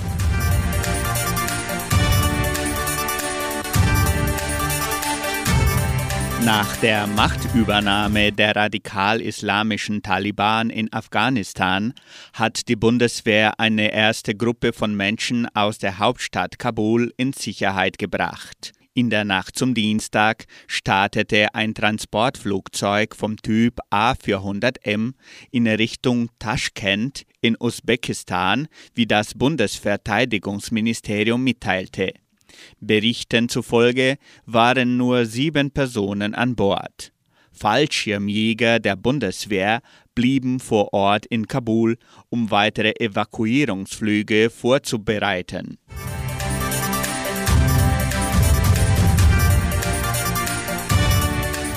Nach 6.47 6.75
der 6.77 7.05
Machtübernahme 7.07 8.31
der 8.31 8.55
radikal-islamischen 8.55 10.01
Taliban 10.01 10.69
in 10.69 10.87
Afghanistan 10.93 11.93
hat 12.31 12.69
die 12.69 12.77
Bundeswehr 12.77 13.59
eine 13.59 13.91
erste 13.91 14.33
Gruppe 14.33 14.71
von 14.71 14.95
Menschen 14.95 15.49
aus 15.53 15.77
der 15.77 15.99
Hauptstadt 15.99 16.57
Kabul 16.57 17.13
in 17.17 17.33
Sicherheit 17.33 17.97
gebracht. 17.97 18.71
In 18.93 19.09
der 19.09 19.25
Nacht 19.25 19.59
zum 19.59 19.73
Dienstag 19.73 20.45
startete 20.67 21.53
ein 21.53 21.73
Transportflugzeug 21.73 23.13
vom 23.13 23.35
Typ 23.35 23.79
A400M 23.91 25.15
in 25.51 25.67
Richtung 25.67 26.29
Taschkent 26.39 27.23
in 27.41 27.57
Usbekistan, 27.59 28.69
wie 28.95 29.05
das 29.05 29.33
Bundesverteidigungsministerium 29.33 31.43
mitteilte. 31.43 32.13
Berichten 32.79 33.49
zufolge 33.49 34.17
waren 34.45 34.97
nur 34.97 35.25
sieben 35.25 35.71
Personen 35.71 36.33
an 36.33 36.55
Bord. 36.55 37.11
Fallschirmjäger 37.51 38.79
der 38.79 38.95
Bundeswehr 38.95 39.81
blieben 40.13 40.59
vor 40.59 40.93
Ort 40.93 41.25
in 41.25 41.47
Kabul, 41.47 41.97
um 42.29 42.51
weitere 42.51 42.93
Evakuierungsflüge 42.99 44.49
vorzubereiten. 44.49 45.77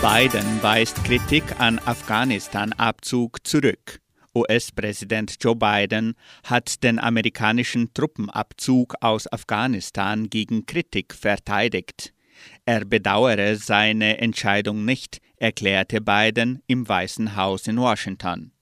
Biden 0.03 0.63
weist 0.63 1.05
Kritik 1.05 1.45
an 1.59 1.79
Afghanistan-Abzug 1.85 3.47
zurück. 3.47 4.01
US-Präsident 4.35 5.37
Joe 5.41 5.57
Biden 5.57 6.15
hat 6.45 6.83
den 6.83 6.99
amerikanischen 6.99 7.93
Truppenabzug 7.95 8.95
aus 9.01 9.31
Afghanistan 9.33 10.31
gegen 10.31 10.67
Kritik 10.67 11.15
verteidigt. 11.15 12.13
Er 12.65 12.85
bedauere 12.85 13.57
seine 13.57 14.19
Entscheidung 14.19 14.85
nicht, 14.85 15.21
erklärte 15.37 16.01
Biden 16.01 16.63
im 16.67 16.89
Weißen 16.89 17.37
Haus 17.37 17.67
in 17.67 17.79
Washington. 17.79 18.53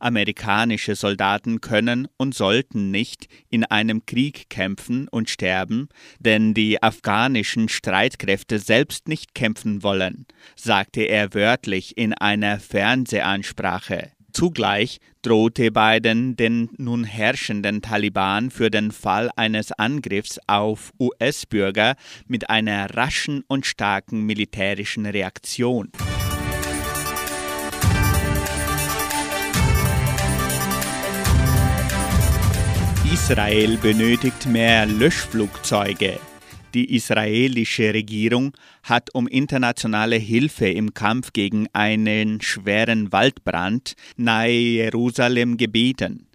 Amerikanische 0.00 0.94
Soldaten 0.94 1.60
können 1.60 2.08
und 2.16 2.34
sollten 2.34 2.90
nicht 2.90 3.26
in 3.48 3.64
einem 3.64 4.06
Krieg 4.06 4.48
kämpfen 4.48 5.08
und 5.08 5.30
sterben, 5.30 5.88
denn 6.18 6.54
die 6.54 6.82
afghanischen 6.82 7.68
Streitkräfte 7.68 8.58
selbst 8.58 9.08
nicht 9.08 9.34
kämpfen 9.34 9.82
wollen, 9.82 10.26
sagte 10.56 11.02
er 11.02 11.34
wörtlich 11.34 11.96
in 11.96 12.14
einer 12.14 12.60
Fernsehansprache. 12.60 14.12
Zugleich 14.32 14.98
drohte 15.22 15.70
Biden 15.70 16.36
den 16.36 16.70
nun 16.78 17.04
herrschenden 17.04 17.82
Taliban 17.82 18.50
für 18.50 18.70
den 18.70 18.90
Fall 18.90 19.30
eines 19.36 19.72
Angriffs 19.72 20.38
auf 20.46 20.92
US-Bürger 20.98 21.96
mit 22.26 22.48
einer 22.48 22.94
raschen 22.94 23.44
und 23.46 23.66
starken 23.66 24.22
militärischen 24.22 25.06
Reaktion. 25.06 25.90
Israel 33.12 33.76
benötigt 33.76 34.46
mehr 34.46 34.86
Löschflugzeuge. 34.86 36.18
Die 36.74 36.94
israelische 36.94 37.92
Regierung 37.92 38.56
hat 38.82 39.14
um 39.14 39.28
internationale 39.28 40.16
Hilfe 40.16 40.68
im 40.68 40.94
Kampf 40.94 41.34
gegen 41.34 41.66
einen 41.74 42.40
schweren 42.40 43.12
Waldbrand 43.12 43.94
nahe 44.16 44.50
Jerusalem 44.50 45.58
gebeten. 45.58 46.28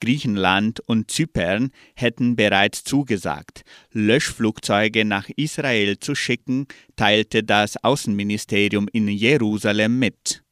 Griechenland 0.00 0.80
und 0.86 1.10
Zypern 1.10 1.70
hätten 1.94 2.34
bereits 2.34 2.82
zugesagt, 2.82 3.62
Löschflugzeuge 3.92 5.04
nach 5.04 5.28
Israel 5.36 5.98
zu 5.98 6.14
schicken, 6.14 6.66
teilte 6.96 7.42
das 7.44 7.82
Außenministerium 7.82 8.88
in 8.92 9.08
Jerusalem 9.08 9.98
mit. 9.98 10.42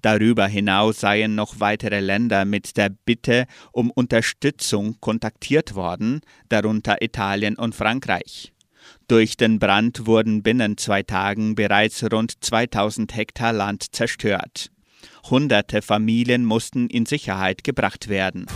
Darüber 0.00 0.46
hinaus 0.46 1.00
seien 1.00 1.36
noch 1.36 1.60
weitere 1.60 2.00
Länder 2.00 2.44
mit 2.44 2.76
der 2.76 2.90
Bitte 2.90 3.46
um 3.72 3.90
Unterstützung 3.90 4.96
kontaktiert 5.00 5.74
worden, 5.76 6.20
darunter 6.48 7.02
Italien 7.02 7.56
und 7.56 7.74
Frankreich. 7.74 8.52
Durch 9.12 9.36
den 9.36 9.58
Brand 9.58 10.06
wurden 10.06 10.42
binnen 10.42 10.78
zwei 10.78 11.02
Tagen 11.02 11.54
bereits 11.54 12.02
rund 12.10 12.42
2000 12.42 13.14
Hektar 13.14 13.52
Land 13.52 13.94
zerstört. 13.94 14.70
Hunderte 15.28 15.82
Familien 15.82 16.46
mussten 16.46 16.86
in 16.86 17.04
Sicherheit 17.04 17.62
gebracht 17.62 18.08
werden. 18.08 18.46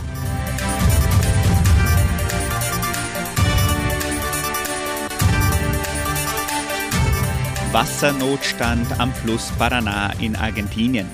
Wassernotstand 7.71 8.99
am 8.99 9.13
Fluss 9.13 9.51
Paraná 9.59 10.19
in 10.19 10.35
Argentinien. 10.35 11.05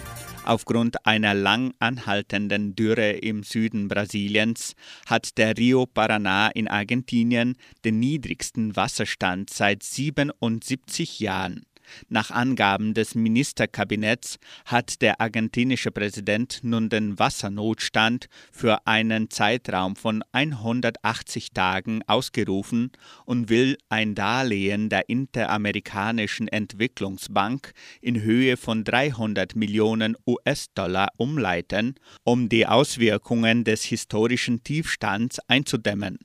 Aufgrund 0.46 1.06
einer 1.06 1.34
lang 1.34 1.74
anhaltenden 1.80 2.76
Dürre 2.76 3.12
im 3.12 3.44
Süden 3.44 3.88
Brasiliens 3.88 4.76
hat 5.06 5.38
der 5.38 5.58
Rio 5.58 5.86
Paraná 5.86 6.50
in 6.54 6.68
Argentinien 6.68 7.56
den 7.86 8.00
niedrigsten 8.00 8.76
Wasserstand 8.76 9.50
seit 9.50 9.84
77 9.84 11.22
Jahren. 11.22 11.66
Nach 12.10 12.32
Angaben 12.32 12.94
des 12.94 13.16
Ministerkabinetts 13.16 14.38
hat 14.66 15.02
der 15.02 15.22
argentinische 15.22 15.92
Präsident 15.92 16.60
nun 16.64 16.90
den 16.90 17.20
Wassernotstand 17.20 18.28
für 18.52 18.86
einen 18.86 19.30
Zeitraum 19.30 19.96
von 19.96 20.24
180 20.32 21.52
Tagen 21.54 22.02
ausgerufen 22.08 22.92
und 23.26 23.50
will 23.50 23.78
ein 23.90 24.16
Darlehen 24.16 24.90
der 24.90 25.10
Interamerikanischen 25.10 26.48
Entwicklungsbank 26.48 27.74
in 28.02 28.22
Höhe 28.22 28.58
von 28.58 28.84
300 28.84 29.56
Millionen 29.56 30.16
US-Dollar 30.28 31.10
umleiten, 31.18 31.96
um 32.24 32.50
die 32.50 32.68
Auswirkungen 32.68 33.64
des 33.64 33.84
historischen 33.84 34.64
Tiefstands 34.64 35.40
einzudämmen. 35.48 36.20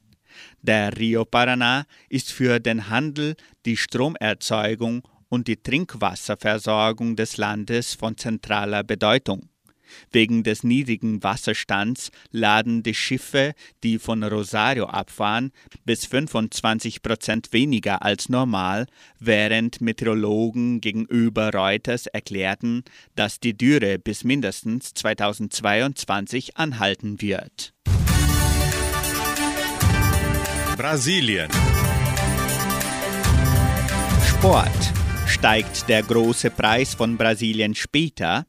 Der 0.63 0.97
Rio 0.97 1.23
Paraná 1.23 1.85
ist 2.09 2.33
für 2.33 2.61
den 2.61 2.89
Handel, 2.89 3.37
die 3.65 3.77
Stromerzeugung 3.77 5.03
und 5.29 5.49
die 5.49 5.63
Trinkwasserversorgung 5.63 7.17
des 7.17 7.37
Landes 7.37 7.95
von 7.95 8.17
zentraler 8.17 8.85
Bedeutung. 8.85 9.49
Wegen 10.11 10.43
des 10.43 10.65
niedrigen 10.65 11.23
Wasserstands 11.23 12.11
laden 12.31 12.83
die 12.83 12.95
Schiffe, 12.95 13.55
die 13.83 13.99
von 13.99 14.23
Rosario 14.23 14.87
abfahren, 14.87 15.51
bis 15.85 16.07
25 16.07 17.03
Prozent 17.03 17.53
weniger 17.53 18.03
als 18.03 18.29
normal, 18.29 18.87
während 19.19 19.81
Meteorologen 19.81 20.81
gegenüber 20.81 21.53
Reuters 21.53 22.07
erklärten, 22.07 22.85
dass 23.15 23.41
die 23.41 23.57
Dürre 23.57 23.99
bis 23.99 24.25
mindestens 24.25 24.95
2022 24.95 26.57
anhalten 26.57 27.21
wird. 27.21 27.73
Brasilien. 30.77 31.51
Sport 34.25 34.93
steigt 35.29 35.89
der 35.89 36.03
große 36.03 36.51
Preis 36.51 36.95
von 36.95 37.17
Brasilien 37.17 37.75
später. 37.75 38.47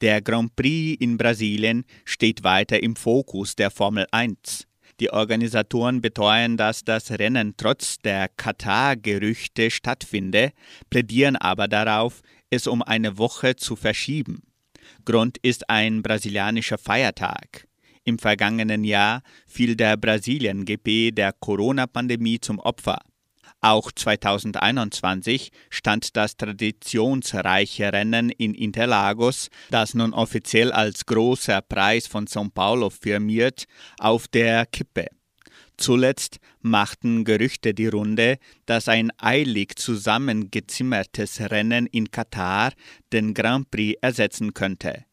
Der 0.00 0.20
Grand 0.20 0.56
Prix 0.56 1.00
in 1.00 1.16
Brasilien 1.16 1.84
steht 2.04 2.42
weiter 2.42 2.82
im 2.82 2.96
Fokus 2.96 3.54
der 3.54 3.70
Formel 3.70 4.06
1. 4.10 4.66
Die 4.98 5.10
Organisatoren 5.10 6.00
beteuern, 6.00 6.56
dass 6.56 6.84
das 6.84 7.10
Rennen 7.10 7.54
trotz 7.56 7.98
der 7.98 8.28
Katar-Gerüchte 8.28 9.70
stattfinde, 9.70 10.52
plädieren 10.90 11.36
aber 11.36 11.68
darauf, 11.68 12.22
es 12.50 12.66
um 12.66 12.82
eine 12.82 13.18
Woche 13.18 13.56
zu 13.56 13.76
verschieben. 13.76 14.42
Grund 15.04 15.38
ist 15.38 15.70
ein 15.70 16.02
brasilianischer 16.02 16.78
Feiertag. 16.78 17.68
Im 18.04 18.18
vergangenen 18.18 18.84
Jahr 18.84 19.22
fiel 19.46 19.76
der 19.76 19.96
Brasilien-GP 19.96 21.12
der 21.12 21.32
Corona-Pandemie 21.32 22.40
zum 22.40 22.58
Opfer. 22.58 23.00
Auch 23.66 23.90
2021 23.90 25.50
stand 25.70 26.16
das 26.16 26.36
traditionsreiche 26.36 27.92
Rennen 27.92 28.30
in 28.30 28.54
Interlagos, 28.54 29.48
das 29.72 29.92
nun 29.92 30.14
offiziell 30.14 30.70
als 30.70 31.04
großer 31.04 31.62
Preis 31.62 32.06
von 32.06 32.28
São 32.28 32.48
Paulo 32.48 32.90
firmiert, 32.90 33.64
auf 33.98 34.28
der 34.28 34.66
Kippe. 34.66 35.06
Zuletzt 35.76 36.38
machten 36.60 37.24
Gerüchte 37.24 37.74
die 37.74 37.88
Runde, 37.88 38.38
dass 38.66 38.86
ein 38.86 39.10
eilig 39.18 39.74
zusammengezimmertes 39.74 41.40
Rennen 41.40 41.86
in 41.86 42.12
Katar 42.12 42.72
den 43.12 43.34
Grand 43.34 43.72
Prix 43.72 43.98
ersetzen 44.00 44.54
könnte. 44.54 45.06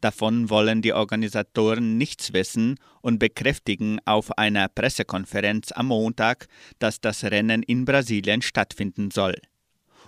Davon 0.00 0.48
wollen 0.48 0.80
die 0.80 0.92
Organisatoren 0.92 1.98
nichts 1.98 2.32
wissen 2.32 2.76
und 3.00 3.18
bekräftigen 3.18 3.98
auf 4.04 4.38
einer 4.38 4.68
Pressekonferenz 4.68 5.72
am 5.72 5.86
Montag, 5.86 6.46
dass 6.78 7.00
das 7.00 7.24
Rennen 7.24 7.64
in 7.64 7.84
Brasilien 7.84 8.42
stattfinden 8.42 9.10
soll. 9.10 9.34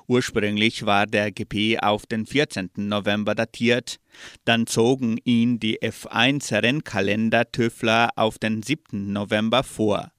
Ursprünglich 0.07 0.87
war 0.87 1.07
der 1.07 1.31
GP 1.31 1.79
auf 1.81 2.07
den 2.07 2.27
14. 2.27 2.71
November 2.77 3.37
datiert, 3.37 3.99
dann 4.45 4.67
zogen 4.67 5.19
ihn 5.25 5.61
die 5.61 5.79
F1-Rennkalender-Tüffler 5.81 8.11
auf 8.17 8.39
den 8.39 8.63
7. 8.63 9.13
November 9.13 9.63
vor, 9.63 10.11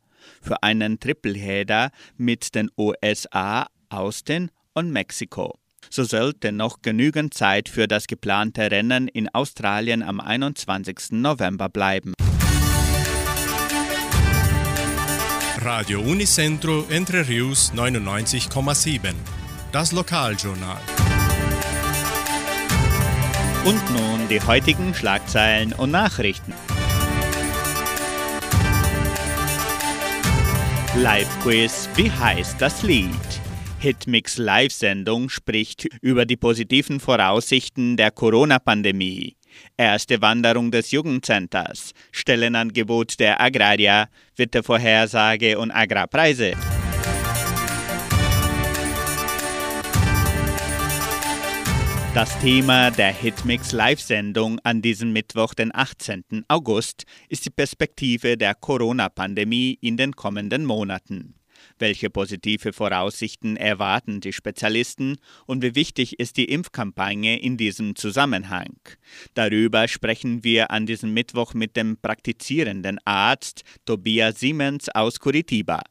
für 0.42 0.64
einen 0.64 1.00
Tripleheader 1.00 1.92
mit 2.16 2.56
den 2.56 2.72
USA, 2.78 3.68
Austin 3.90 4.50
und 4.74 4.92
Mexiko. 4.92 5.60
So 5.94 6.06
sollte 6.06 6.52
noch 6.52 6.82
genügend 6.82 7.34
Zeit 7.34 7.68
für 7.68 7.88
das 7.88 8.08
geplante 8.08 8.72
Rennen 8.72 9.08
in 9.10 9.28
Australien 9.30 10.02
am 10.04 10.20
21. 10.20 11.12
November 11.12 11.68
bleiben. 11.68 12.14
Radio 15.60 16.00
Unicentro 16.02 16.86
Entre 16.90 17.28
Rius 17.28 17.74
99,7 17.76 19.14
das 19.72 19.92
Lokaljournal. 19.92 20.82
Und 23.64 23.92
nun 23.92 24.28
die 24.30 24.42
heutigen 24.42 24.94
Schlagzeilen 24.94 25.72
und 25.74 25.92
Nachrichten. 25.92 26.54
Live-Quiz, 30.96 31.90
wie 31.96 32.12
heißt 32.12 32.60
das 32.60 32.84
Lied? 32.84 33.41
Hitmix 33.82 34.38
Live-Sendung 34.38 35.30
spricht 35.30 35.88
über 36.04 36.28
die 36.28 36.38
positiven 36.38 37.00
Voraussichten 37.00 37.98
der 37.98 38.12
Corona-Pandemie. 38.12 39.38
Erste 39.76 40.22
Wanderung 40.22 40.70
des 40.70 40.92
Jugendcenters, 40.92 41.94
Stellenangebot 42.12 43.20
der 43.20 43.42
Agraria, 43.42 44.08
Wettervorhersage 44.36 45.58
und 45.58 45.72
Agrarpreise. 45.72 46.54
Das 52.14 52.38
Thema 52.38 52.92
der 52.92 53.12
Hitmix 53.12 53.72
Live-Sendung 53.72 54.60
an 54.60 54.84
diesem 54.84 55.12
Mittwoch, 55.12 55.56
den 55.56 55.74
18. 55.74 56.46
August, 56.50 57.06
ist 57.30 57.46
die 57.46 57.50
Perspektive 57.50 58.38
der 58.38 58.54
Corona-Pandemie 58.54 59.80
in 59.82 59.98
den 59.98 60.16
kommenden 60.16 60.66
Monaten. 60.66 61.41
Welche 61.82 62.12
positive 62.12 62.74
Voraussichten 62.74 63.58
erwarten 63.58 64.22
die 64.22 64.34
Spezialisten 64.34 65.18
und 65.48 65.64
wie 65.64 65.74
wichtig 65.74 66.20
ist 66.20 66.38
die 66.38 66.46
Impfkampagne 66.46 67.40
in 67.40 67.58
diesem 67.58 67.96
Zusammenhang? 67.96 68.76
Darüber 69.34 69.88
sprechen 69.88 70.44
wir 70.44 70.70
an 70.70 70.86
diesem 70.86 71.12
Mittwoch 71.12 71.56
mit 71.56 71.76
dem 71.76 71.98
praktizierenden 71.98 73.00
Arzt 73.04 73.64
Tobias 73.84 74.40
Siemens 74.40 74.90
aus 74.90 75.20
Curitiba. 75.20 75.82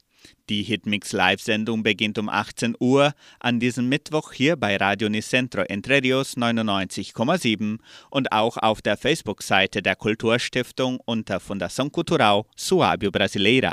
Die 0.49 0.63
Hitmix 0.63 1.11
Live-Sendung 1.11 1.83
beginnt 1.83 2.19
um 2.19 2.29
18 2.29 2.77
Uhr 2.79 3.13
an 3.41 3.59
diesem 3.59 3.89
Mittwoch 3.89 4.33
hier 4.33 4.55
bei 4.55 4.77
Radio 4.77 5.09
Nicentro 5.09 5.63
Entre 5.63 6.05
Rios 6.05 6.37
99,7 6.37 7.79
und 8.11 8.31
auch 8.31 8.59
auf 8.59 8.81
der 8.81 8.97
Facebook-Seite 8.97 9.83
der 9.83 9.97
Kulturstiftung 9.97 11.01
unter 11.05 11.39
Fundação 11.39 11.91
Cultural 11.91 12.45
Suábio 12.57 13.11
Brasileira. 13.11 13.73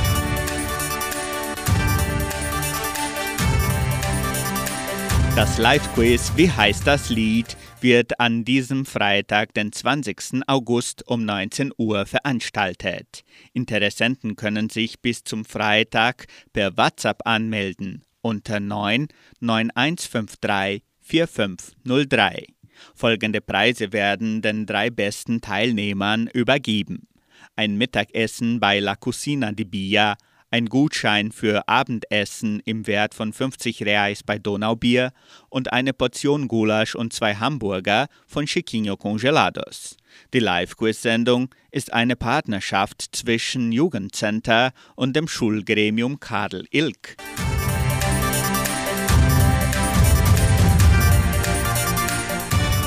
Das 5.33 5.57
Live-Quiz 5.57 6.33
Wie 6.35 6.51
heißt 6.51 6.85
das 6.85 7.09
Lied 7.09 7.55
wird 7.79 8.19
an 8.19 8.43
diesem 8.43 8.85
Freitag, 8.85 9.53
den 9.53 9.71
20. 9.71 10.41
August 10.45 11.07
um 11.07 11.23
19 11.23 11.71
Uhr 11.77 12.05
veranstaltet. 12.05 13.23
Interessenten 13.53 14.35
können 14.35 14.69
sich 14.69 14.99
bis 14.99 15.23
zum 15.23 15.45
Freitag 15.45 16.25
per 16.51 16.75
WhatsApp 16.75 17.25
anmelden 17.25 18.03
unter 18.19 18.59
9 18.59 19.07
9153 19.39 20.83
4503. 20.99 22.47
Folgende 22.93 23.39
Preise 23.39 23.93
werden 23.93 24.41
den 24.41 24.65
drei 24.65 24.89
besten 24.89 25.39
Teilnehmern 25.39 26.27
übergeben. 26.27 27.07
Ein 27.55 27.77
Mittagessen 27.77 28.59
bei 28.59 28.79
La 28.79 28.97
Cucina 28.97 29.53
di 29.53 29.63
Bia 29.63 30.17
ein 30.51 30.67
Gutschein 30.67 31.31
für 31.31 31.67
Abendessen 31.67 32.61
im 32.65 32.85
Wert 32.85 33.15
von 33.15 33.33
50 33.33 33.83
Reais 33.83 34.21
bei 34.21 34.37
Donaubier 34.37 35.13
und 35.49 35.73
eine 35.73 35.93
Portion 35.93 36.47
Gulasch 36.47 36.93
und 36.93 37.13
zwei 37.13 37.35
Hamburger 37.35 38.07
von 38.27 38.45
Chiquinho 38.45 38.97
Congelados. 38.97 39.97
Die 40.33 40.39
Live-Quiz-Sendung 40.39 41.49
ist 41.71 41.93
eine 41.93 42.17
Partnerschaft 42.17 43.15
zwischen 43.15 43.71
Jugendcenter 43.71 44.73
und 44.95 45.15
dem 45.15 45.27
Schulgremium 45.27 46.19
Karl 46.19 46.65
Ilk. 46.71 47.15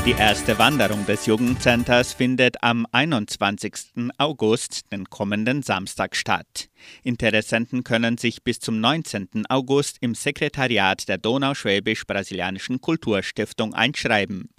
Die 0.06 0.12
erste 0.12 0.58
Wanderung 0.58 1.06
des 1.06 1.24
Jugendcenters 1.24 2.12
findet 2.12 2.62
am 2.62 2.86
21. 2.92 4.12
August, 4.18 4.92
den 4.92 5.06
kommenden 5.06 5.62
Samstag, 5.62 6.14
statt. 6.14 6.68
Interessenten 7.02 7.84
können 7.84 8.18
sich 8.18 8.42
bis 8.42 8.60
zum 8.60 8.80
19. 8.80 9.46
August 9.48 9.96
im 10.02 10.14
Sekretariat 10.14 11.08
der 11.08 11.16
Donauschwäbisch-Brasilianischen 11.16 12.82
Kulturstiftung 12.82 13.72
einschreiben. 13.72 14.50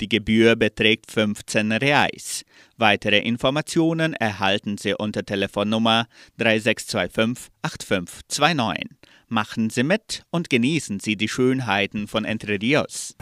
Die 0.00 0.08
Gebühr 0.08 0.56
beträgt 0.56 1.12
15 1.12 1.70
Reais. 1.70 2.42
Weitere 2.76 3.20
Informationen 3.20 4.14
erhalten 4.14 4.78
Sie 4.78 4.94
unter 4.94 5.24
Telefonnummer 5.24 6.08
3625 6.38 7.52
8529. 7.62 8.98
Machen 9.28 9.70
Sie 9.70 9.84
mit 9.84 10.24
und 10.30 10.50
genießen 10.50 10.98
Sie 10.98 11.16
die 11.16 11.28
Schönheiten 11.28 12.08
von 12.08 12.24
Entre 12.24 12.60
Rios. 12.60 13.14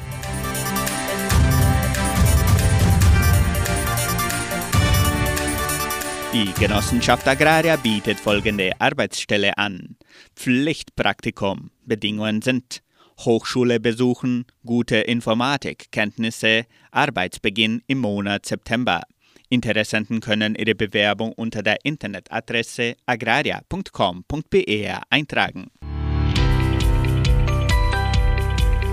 Die 6.36 6.52
Genossenschaft 6.52 7.26
Agraria 7.26 7.76
bietet 7.76 8.20
folgende 8.20 8.72
Arbeitsstelle 8.78 9.56
an. 9.56 9.96
Pflichtpraktikum. 10.34 11.70
Bedingungen 11.86 12.42
sind 12.42 12.82
Hochschule 13.20 13.80
besuchen, 13.80 14.44
gute 14.62 14.96
Informatikkenntnisse, 14.96 16.66
Arbeitsbeginn 16.90 17.80
im 17.86 18.00
Monat 18.00 18.44
September. 18.44 19.00
Interessenten 19.48 20.20
können 20.20 20.56
ihre 20.56 20.74
Bewerbung 20.74 21.32
unter 21.32 21.62
der 21.62 21.78
Internetadresse 21.86 22.96
agraria.com.br 23.06 25.00
eintragen. 25.08 25.70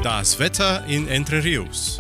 Das 0.02 0.40
Wetter 0.40 0.86
in 0.88 1.10
Entre 1.10 1.44
Rios. 1.44 2.00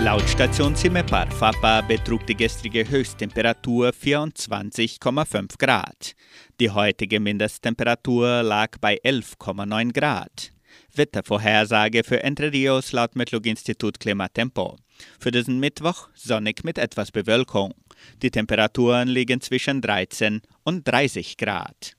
Laut 0.00 0.28
Station 0.28 0.76
Zimmerpar 0.76 1.28
Fapa 1.28 1.80
betrug 1.80 2.24
die 2.24 2.36
gestrige 2.36 2.88
Höchsttemperatur 2.88 3.90
24,5 3.90 5.58
Grad. 5.58 6.14
Die 6.60 6.70
heutige 6.70 7.18
Mindesttemperatur 7.18 8.44
lag 8.44 8.78
bei 8.80 9.00
11,9 9.02 9.92
Grad. 9.92 10.52
Wettervorhersage 10.94 12.04
für 12.04 12.22
Entre 12.22 12.52
Rios 12.52 12.92
laut 12.92 13.16
Metlog-Institut 13.16 13.98
Klimatempo. 13.98 14.76
Für 15.18 15.32
diesen 15.32 15.58
Mittwoch 15.58 16.08
sonnig 16.14 16.62
mit 16.62 16.78
etwas 16.78 17.10
Bewölkung. 17.10 17.74
Die 18.22 18.30
Temperaturen 18.30 19.08
liegen 19.08 19.40
zwischen 19.40 19.80
13 19.80 20.42
und 20.62 20.86
30 20.86 21.36
Grad. 21.36 21.96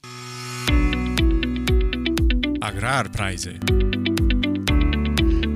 Agrarpreise. 2.62 3.60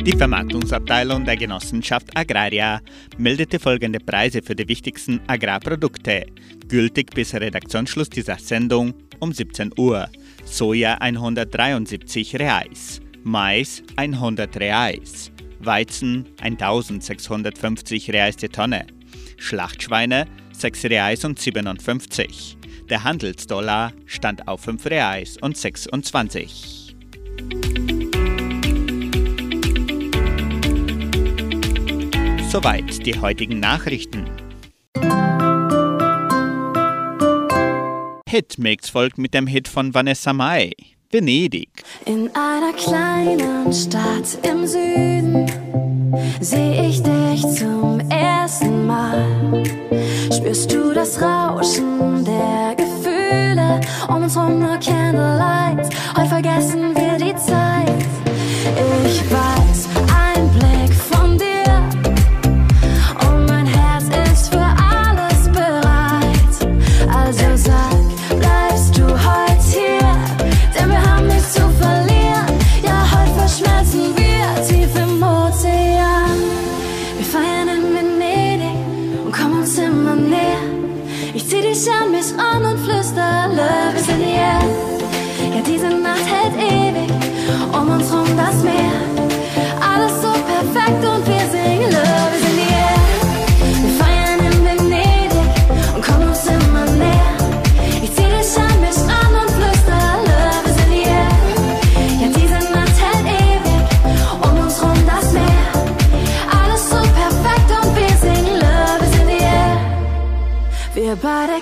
Die 0.06 0.18
Vermarktungsabteilung 0.18 1.24
der 1.24 1.38
Genossenschaft 1.38 2.10
Agraria 2.14 2.82
meldete 3.18 3.58
folgende 3.58 4.02
Preise 4.02 4.42
für 4.42 4.54
die 4.54 4.68
wichtigsten 4.68 5.22
Agrarprodukte, 5.28 6.26
gültig 6.68 7.12
bis 7.16 7.34
Redaktionsschluss 7.34 8.10
dieser 8.10 8.38
Sendung 8.38 8.94
um 9.20 9.32
17 9.32 9.72
Uhr. 9.78 10.10
Soja 10.44 10.96
173 10.96 12.36
Reais, 12.38 13.00
Mais 13.24 13.82
100 13.96 14.58
Reais, 14.58 15.32
Weizen 15.60 16.26
1650 16.42 18.12
Reais 18.12 18.36
die 18.36 18.50
Tonne, 18.50 18.86
Schlachtschweine 19.38 20.26
6 20.52 20.84
Reais 20.84 21.24
und 21.24 21.40
57. 21.40 22.58
Der 22.90 23.06
Handelsdollar 23.06 23.94
stand 24.06 24.50
auf 24.50 24.64
5 24.64 24.86
Reais 24.86 25.38
und 25.38 25.56
26. 25.56 26.94
Soweit 32.54 33.04
die 33.04 33.20
heutigen 33.20 33.60
Nachrichten. 33.60 34.26
Hitmix 38.30 38.92
folgt 38.92 39.18
mit 39.18 39.34
dem 39.34 39.48
Hit 39.48 39.68
von 39.68 39.96
Vanessa 39.96 40.34
Mai, 40.34 40.70
Venedig. 41.10 41.82
In 42.06 42.30
einer 42.36 42.74
kleinen 42.74 43.74
Stadt 43.74 44.38
im 44.44 44.68
Süden 44.68 45.52
sehe 46.42 46.90
ich 46.90 47.02
dich 47.02 47.42
zum 47.58 48.00
ersten 48.12 48.86
Mal. 48.86 49.64
Spürst 50.32 50.72
du 50.72 50.94
das 50.94 51.20
Rauschen 51.20 52.24
der 52.24 52.76
Gefühle? 52.76 53.82
Um 54.08 54.22
uns 54.22 54.38
rum 54.38 54.60
nur 54.60 54.78
Candlelight. 54.78 55.90
Heute 56.16 56.30
vergessen 56.30 56.96
wir 56.96 57.13
Ich 81.36 81.48
zieh 81.48 81.62
dich 81.62 81.92
an 81.92 82.12
mich 82.12 82.32
an 82.38 82.64
und 82.64 82.78
flüster, 82.78 83.48
Love 83.50 83.98
is 83.98 84.08
in 84.08 84.20
the 84.20 84.34
air. 84.34 84.60
Ja, 85.56 85.62
diese 85.66 85.90
Nacht 85.90 86.22
hält 86.28 86.54
ewig, 86.54 86.93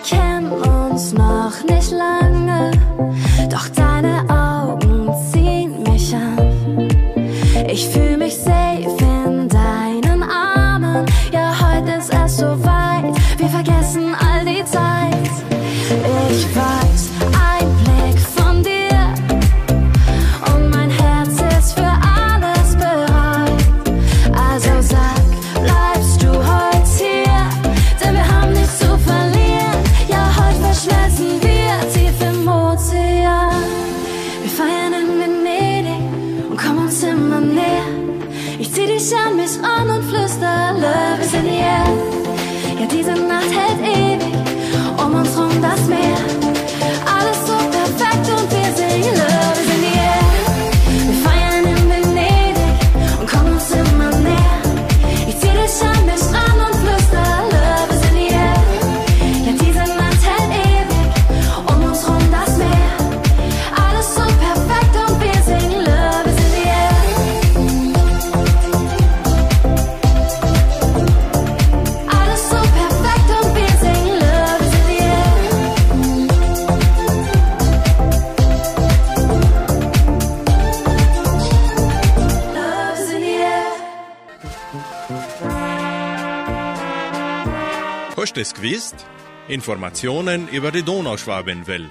kennen 0.04 0.52
uns 0.52 1.14
noch 1.14 1.54
nicht 1.70 1.92
lange, 1.92 2.72
doch 3.50 3.68
deine 3.70 4.24
Augen 4.30 5.10
ziehen 5.32 5.84
mich 5.84 6.14
an. 6.16 6.88
Ich 7.70 7.88
fühle 7.90 8.18
mich 8.18 8.36
safe 8.36 8.98
in 9.26 9.48
deinen 9.48 10.24
Armen. 10.24 11.06
Ja, 11.32 11.54
heute 11.60 11.92
ist 12.00 12.14
es 12.14 12.38
soweit. 12.38 13.16
Wir 13.38 13.50
vergessen 13.50 14.16
all 14.16 14.31
Hast 88.32 88.38
du 88.38 88.42
es 88.44 88.54
gewusst? 88.54 88.96
Informationen 89.50 90.48
über 90.48 90.72
die 90.72 90.84
Donauschwabenwelle. 90.84 91.90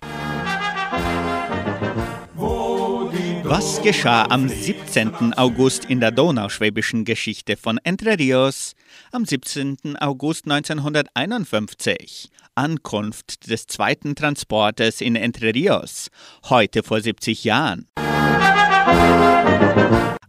Was 3.43 3.82
geschah 3.82 4.24
am 4.24 4.49
17. 4.49 5.34
August 5.34 5.84
in 5.84 6.01
der 6.01 6.12
donauschwäbischen 6.12 7.05
Geschichte 7.05 7.59
von 7.59 7.76
Entre 7.84 8.18
Rios? 8.18 8.72
Am 9.12 9.26
17. 9.26 9.99
August 10.01 10.51
1951. 10.51 12.30
Ankunft 12.55 13.51
des 13.51 13.66
zweiten 13.66 14.14
Transportes 14.14 15.03
in 15.03 15.16
Entre 15.16 15.53
Rios. 15.53 16.09
Heute 16.49 16.82
vor 16.82 17.03
70 17.03 17.45
Jahren. 17.45 17.86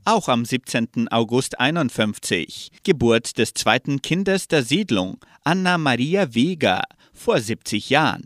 Auch 0.04 0.28
am 0.30 0.46
17. 0.46 1.08
August 1.10 1.60
51. 1.60 2.72
Geburt 2.84 3.38
des 3.38 3.54
zweiten 3.54 4.02
Kindes 4.02 4.48
der 4.48 4.64
Siedlung, 4.64 5.20
Anna 5.44 5.80
Maria 5.80 6.36
Vega, 6.36 6.84
vor 7.14 7.40
70 7.40 7.90
Jahren. 7.90 8.26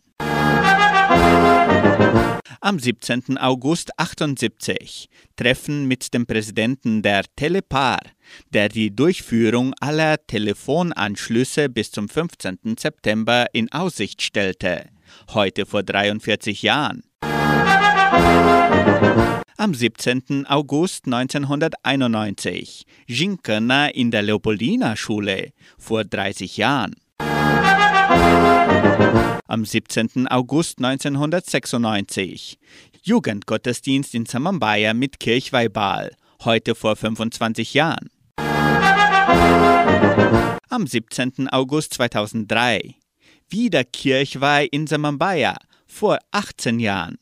Am 2.60 2.78
17. 2.78 3.38
August 3.38 3.98
78 3.98 5.08
Treffen 5.38 5.88
mit 5.88 6.14
dem 6.14 6.26
Präsidenten 6.26 7.02
der 7.02 7.24
Telepar, 7.38 8.00
der 8.54 8.68
die 8.68 8.94
Durchführung 8.94 9.74
aller 9.80 10.18
Telefonanschlüsse 10.28 11.70
bis 11.70 11.92
zum 11.92 12.10
15. 12.10 12.76
September 12.78 13.46
in 13.54 13.72
Aussicht 13.72 14.22
stellte. 14.22 14.90
Heute 15.34 15.66
vor 15.66 15.84
43 15.84 16.64
Jahren. 16.64 17.04
Am 19.58 19.74
17. 19.74 20.46
August 20.48 21.06
1991 21.06 22.86
Gincana 23.08 23.88
in 23.88 24.12
der 24.12 24.24
Leopoldina-Schule 24.24 25.54
vor 25.78 26.04
30 26.04 26.58
Jahren. 26.58 26.96
Am 29.48 29.64
17. 29.64 30.28
August 30.28 30.80
1996 30.80 32.60
Jugendgottesdienst 33.04 34.16
in 34.16 34.26
Samambaya 34.26 34.94
mit 34.94 35.20
Kirchweihball, 35.20 36.12
heute 36.44 36.76
vor 36.76 36.96
25 36.96 37.74
Jahren. 37.74 38.10
Am 40.70 40.88
17. 40.88 41.48
August 41.50 41.94
2003 41.94 42.96
wieder 43.50 43.84
Kirchweih 43.84 44.68
in 44.72 44.88
Samambaya, 44.88 45.56
vor 45.88 46.20
18 46.32 46.80
Jahren. 46.80 47.18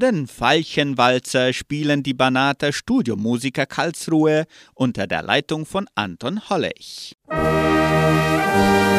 Den 0.00 0.28
Veilchenwalzer 0.28 1.52
spielen 1.52 2.04
die 2.04 2.14
Banater 2.14 2.72
Studiomusiker 2.72 3.66
Karlsruhe 3.66 4.46
unter 4.74 5.08
der 5.08 5.22
Leitung 5.22 5.66
von 5.66 5.88
Anton 5.96 6.48
Hollech. 6.48 7.16
Musikarchiv. 7.28 8.97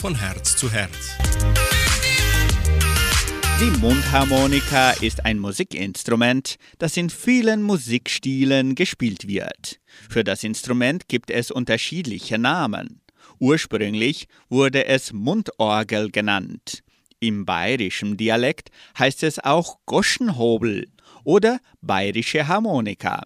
Von 0.00 0.14
Herz 0.14 0.56
zu 0.56 0.72
Herz. 0.72 1.10
Die 3.60 3.70
Mundharmonika 3.80 4.92
ist 4.92 5.26
ein 5.26 5.38
Musikinstrument, 5.38 6.56
das 6.78 6.96
in 6.96 7.10
vielen 7.10 7.62
Musikstilen 7.62 8.76
gespielt 8.76 9.28
wird. 9.28 9.78
Für 10.08 10.24
das 10.24 10.42
Instrument 10.42 11.06
gibt 11.08 11.30
es 11.30 11.50
unterschiedliche 11.50 12.38
Namen. 12.38 13.02
Ursprünglich 13.38 14.26
wurde 14.48 14.86
es 14.86 15.12
Mundorgel 15.12 16.10
genannt. 16.10 16.82
Im 17.18 17.44
bayerischen 17.44 18.16
Dialekt 18.16 18.70
heißt 18.98 19.22
es 19.22 19.38
auch 19.38 19.80
Goschenhobel 19.84 20.88
oder 21.24 21.58
bayerische 21.82 22.48
Harmonika. 22.48 23.22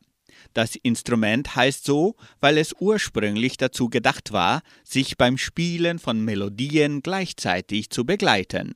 Das 0.55 0.77
Instrument 0.77 1.57
heißt 1.57 1.85
so, 1.85 2.15
weil 2.41 2.59
es 2.59 2.75
ursprünglich 2.79 3.57
dazu 3.57 3.89
gedacht 3.91 4.33
war, 4.33 4.63
sich 4.85 5.19
beim 5.19 5.37
Spielen 5.37 5.99
von 5.99 6.25
Melodien 6.25 7.03
gleichzeitig 7.03 7.91
zu 7.91 8.07
begleiten. 8.07 8.75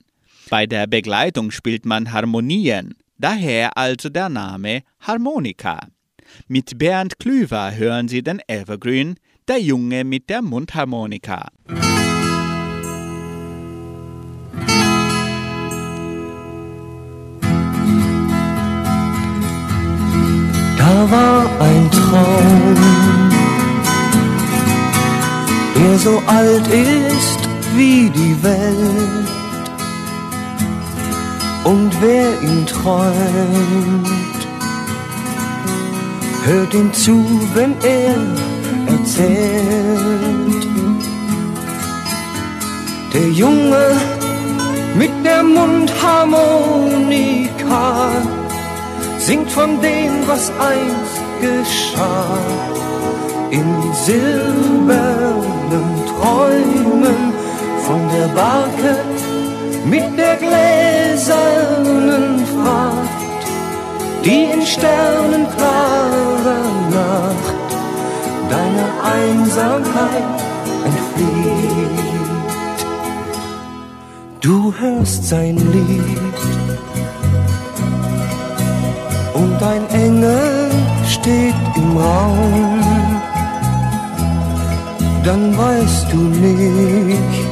Bei 0.50 0.66
der 0.66 0.86
Begleitung 0.88 1.52
spielt 1.52 1.86
man 1.86 2.12
Harmonien, 2.12 2.94
daher 3.16 3.76
also 3.76 4.08
der 4.08 4.28
Name 4.28 4.82
Harmonika. 5.00 5.88
Mit 6.48 6.78
Bernd 6.78 7.18
Klüver 7.18 7.74
hören 7.74 8.08
Sie 8.08 8.22
den 8.22 8.40
Evergreen, 8.48 9.16
der 9.46 9.60
Junge 9.60 10.04
mit 10.04 10.28
der 10.28 10.42
Mundharmonika. 10.42 11.48
Da 20.88 21.00
war 21.10 21.44
ein 21.60 21.90
Traum, 21.90 22.76
der 25.76 25.98
so 25.98 26.22
alt 26.26 26.66
ist 26.68 27.40
wie 27.76 28.08
die 28.08 28.42
Welt. 28.42 29.28
Und 31.64 31.90
wer 32.00 32.40
ihn 32.40 32.64
träumt, 32.64 33.12
hört 36.46 36.72
ihm 36.72 36.90
zu, 36.94 37.22
wenn 37.52 37.74
er 37.82 38.16
erzählt. 38.94 40.66
Der 43.12 43.28
Junge 43.28 43.94
mit 44.96 45.12
der 45.22 45.42
Mundharmonika 45.42 48.37
singt 49.28 49.50
von 49.50 49.70
dem, 49.82 50.26
was 50.26 50.50
einst 50.72 51.20
geschah. 51.42 52.38
In 53.50 53.68
silbernen 54.06 55.90
Träumen 56.10 57.20
von 57.86 58.00
der 58.14 58.28
Barke 58.40 58.92
mit 59.84 60.08
der 60.20 60.36
gläsernen 60.44 62.26
Fracht, 62.54 63.42
die 64.24 64.44
in 64.54 64.62
sternenklarer 64.74 66.64
Nacht 66.96 67.56
deiner 68.54 68.90
Einsamkeit 69.18 70.38
entflieht. 70.90 72.06
Du 74.40 74.56
hörst 74.80 75.28
sein 75.28 75.56
Lied 75.74 76.27
und 79.38 79.62
ein 79.62 79.88
Engel 79.90 80.70
steht 81.06 81.54
im 81.76 81.96
Raum, 81.96 83.22
dann 85.24 85.56
weißt 85.56 86.12
du 86.12 86.16
nicht, 86.16 87.46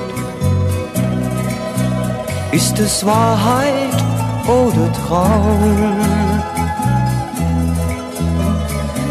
ist 2.53 2.78
es 2.78 3.07
Wahrheit 3.07 4.05
oder 4.47 4.93
Traum? 4.93 5.97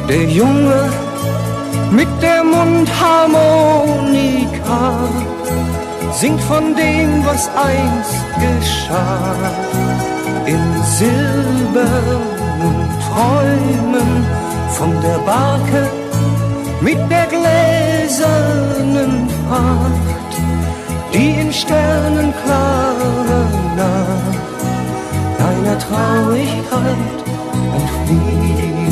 Der 0.10 0.26
Junge 0.26 0.90
mit 1.92 2.10
der 2.22 2.44
Mundharmonika 2.44 5.00
singt 6.12 6.42
von 6.42 6.76
dem, 6.76 7.26
was 7.26 7.50
einst 7.70 8.26
geschah. 8.44 9.36
In 10.46 10.84
silbernen 10.84 12.35
Träumen 13.16 14.26
von 14.72 14.92
der 15.02 15.20
Barke 15.20 15.90
mit 16.82 16.98
der 17.10 17.28
gläsernen 17.28 19.14
Pracht, 19.48 20.34
die 21.14 21.40
in 21.40 21.54
sternenklarer 21.54 23.48
Nacht 23.78 24.40
deiner 25.40 25.80
Traurigkeit 25.80 27.18
entflieht. 27.80 28.85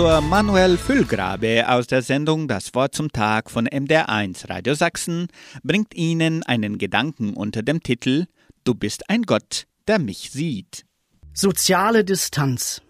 Pastor 0.00 0.22
Manuel 0.22 0.78
Füllgrabe 0.78 1.68
aus 1.68 1.86
der 1.86 2.00
Sendung 2.00 2.48
Das 2.48 2.74
Wort 2.74 2.94
zum 2.94 3.12
Tag 3.12 3.50
von 3.50 3.68
MDR1 3.68 4.48
Radio 4.48 4.72
Sachsen 4.72 5.28
bringt 5.62 5.94
Ihnen 5.94 6.42
einen 6.42 6.78
Gedanken 6.78 7.34
unter 7.34 7.62
dem 7.62 7.82
Titel 7.82 8.24
Du 8.64 8.72
bist 8.72 9.10
ein 9.10 9.24
Gott, 9.24 9.66
der 9.88 9.98
mich 9.98 10.30
sieht. 10.30 10.86
Soziale 11.34 12.02
Distanz. 12.02 12.80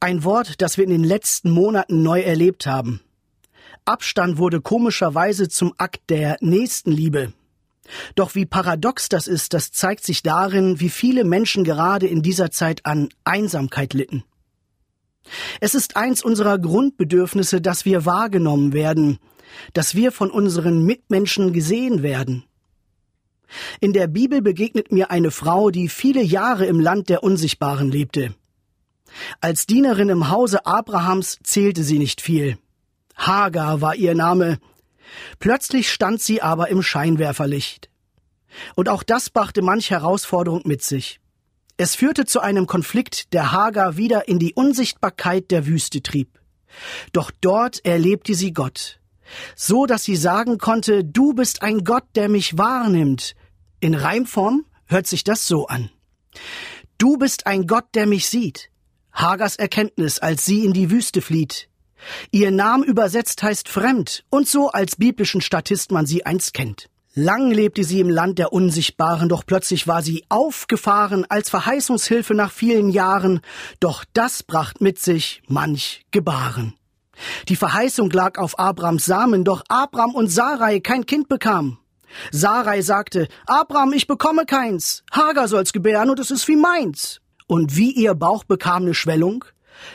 Ein 0.00 0.24
Wort, 0.24 0.60
das 0.60 0.78
wir 0.78 0.84
in 0.84 0.90
den 0.90 1.04
letzten 1.04 1.48
Monaten 1.48 2.02
neu 2.02 2.22
erlebt 2.22 2.66
haben. 2.66 3.02
Abstand 3.84 4.36
wurde 4.36 4.60
komischerweise 4.60 5.48
zum 5.48 5.72
Akt 5.78 6.10
der 6.10 6.38
Nächstenliebe. 6.40 7.32
Doch 8.16 8.34
wie 8.34 8.46
paradox 8.46 9.08
das 9.08 9.28
ist, 9.28 9.54
das 9.54 9.70
zeigt 9.70 10.02
sich 10.02 10.24
darin, 10.24 10.80
wie 10.80 10.90
viele 10.90 11.22
Menschen 11.22 11.62
gerade 11.62 12.08
in 12.08 12.20
dieser 12.20 12.50
Zeit 12.50 12.84
an 12.84 13.10
Einsamkeit 13.22 13.94
litten. 13.94 14.24
Es 15.60 15.74
ist 15.74 15.96
eins 15.96 16.22
unserer 16.24 16.58
Grundbedürfnisse, 16.58 17.60
dass 17.60 17.84
wir 17.84 18.04
wahrgenommen 18.04 18.72
werden, 18.72 19.18
dass 19.72 19.94
wir 19.94 20.12
von 20.12 20.30
unseren 20.30 20.84
Mitmenschen 20.84 21.52
gesehen 21.52 22.02
werden. 22.02 22.44
In 23.80 23.92
der 23.92 24.06
Bibel 24.06 24.40
begegnet 24.40 24.92
mir 24.92 25.10
eine 25.10 25.30
Frau, 25.30 25.70
die 25.70 25.88
viele 25.88 26.22
Jahre 26.22 26.66
im 26.66 26.80
Land 26.80 27.08
der 27.08 27.22
Unsichtbaren 27.22 27.90
lebte. 27.90 28.34
Als 29.40 29.66
Dienerin 29.66 30.08
im 30.08 30.30
Hause 30.30 30.64
Abrahams 30.64 31.38
zählte 31.42 31.82
sie 31.84 31.98
nicht 31.98 32.20
viel. 32.20 32.56
Hagar 33.16 33.80
war 33.80 33.94
ihr 33.94 34.14
Name. 34.14 34.58
Plötzlich 35.38 35.90
stand 35.90 36.22
sie 36.22 36.40
aber 36.40 36.68
im 36.68 36.82
Scheinwerferlicht. 36.82 37.90
Und 38.74 38.88
auch 38.88 39.02
das 39.02 39.30
brachte 39.30 39.62
manch 39.62 39.90
Herausforderung 39.90 40.62
mit 40.64 40.82
sich. 40.82 41.20
Es 41.76 41.94
führte 41.94 42.26
zu 42.26 42.40
einem 42.40 42.66
Konflikt, 42.66 43.32
der 43.32 43.52
Hagar 43.52 43.96
wieder 43.96 44.28
in 44.28 44.38
die 44.38 44.54
Unsichtbarkeit 44.54 45.50
der 45.50 45.66
Wüste 45.66 46.02
trieb. 46.02 46.38
Doch 47.12 47.30
dort 47.40 47.84
erlebte 47.84 48.34
sie 48.34 48.52
Gott, 48.52 49.00
so 49.56 49.86
dass 49.86 50.04
sie 50.04 50.16
sagen 50.16 50.58
konnte, 50.58 51.04
du 51.04 51.34
bist 51.34 51.62
ein 51.62 51.84
Gott, 51.84 52.04
der 52.14 52.28
mich 52.28 52.58
wahrnimmt. 52.58 53.34
In 53.80 53.94
Reimform 53.94 54.64
hört 54.86 55.06
sich 55.06 55.24
das 55.24 55.46
so 55.46 55.66
an. 55.66 55.90
Du 56.98 57.16
bist 57.16 57.46
ein 57.46 57.66
Gott, 57.66 57.86
der 57.94 58.06
mich 58.06 58.28
sieht. 58.28 58.70
Hagers 59.12 59.56
Erkenntnis, 59.56 60.18
als 60.18 60.44
sie 60.44 60.64
in 60.64 60.72
die 60.72 60.90
Wüste 60.90 61.20
flieht. 61.20 61.68
Ihr 62.30 62.50
Name 62.50 62.84
übersetzt 62.84 63.42
heißt 63.42 63.68
fremd 63.68 64.24
und 64.30 64.48
so 64.48 64.70
als 64.70 64.96
biblischen 64.96 65.40
Statist 65.40 65.92
man 65.92 66.06
sie 66.06 66.24
einst 66.26 66.54
kennt. 66.54 66.88
Lang 67.14 67.50
lebte 67.50 67.84
sie 67.84 68.00
im 68.00 68.08
Land 68.08 68.38
der 68.38 68.54
Unsichtbaren, 68.54 69.28
doch 69.28 69.44
plötzlich 69.44 69.86
war 69.86 70.00
sie 70.00 70.24
aufgefahren 70.30 71.26
als 71.28 71.50
Verheißungshilfe 71.50 72.32
nach 72.34 72.50
vielen 72.50 72.88
Jahren, 72.88 73.42
doch 73.80 74.06
das 74.14 74.42
bracht 74.42 74.80
mit 74.80 74.98
sich 74.98 75.42
manch 75.46 76.06
Gebaren. 76.10 76.72
Die 77.48 77.56
Verheißung 77.56 78.08
lag 78.08 78.38
auf 78.38 78.58
Abrams 78.58 79.04
Samen, 79.04 79.44
doch 79.44 79.62
Abram 79.68 80.14
und 80.14 80.28
Sarai 80.28 80.80
kein 80.80 81.04
Kind 81.04 81.28
bekam. 81.28 81.76
Sarai 82.30 82.80
sagte, 82.80 83.28
Abram, 83.44 83.92
ich 83.92 84.06
bekomme 84.06 84.46
keins, 84.46 85.04
Hagar 85.12 85.48
soll's 85.48 85.74
gebären 85.74 86.08
und 86.08 86.18
es 86.18 86.30
ist 86.30 86.48
wie 86.48 86.56
meins. 86.56 87.20
Und 87.46 87.76
wie 87.76 87.92
ihr 87.92 88.14
Bauch 88.14 88.44
bekam 88.44 88.84
ne 88.84 88.94
Schwellung, 88.94 89.44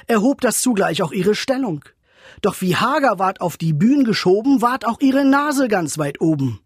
erhob 0.06 0.42
das 0.42 0.62
zugleich 0.62 1.02
auch 1.02 1.12
ihre 1.12 1.34
Stellung. 1.34 1.84
Doch 2.44 2.62
wie 2.62 2.76
Hagar 2.76 3.18
ward 3.18 3.42
auf 3.42 3.58
die 3.58 3.74
Bühne 3.74 4.04
geschoben, 4.04 4.62
ward 4.62 4.86
auch 4.86 5.00
ihre 5.00 5.26
Nase 5.26 5.68
ganz 5.68 5.98
weit 5.98 6.22
oben. 6.22 6.62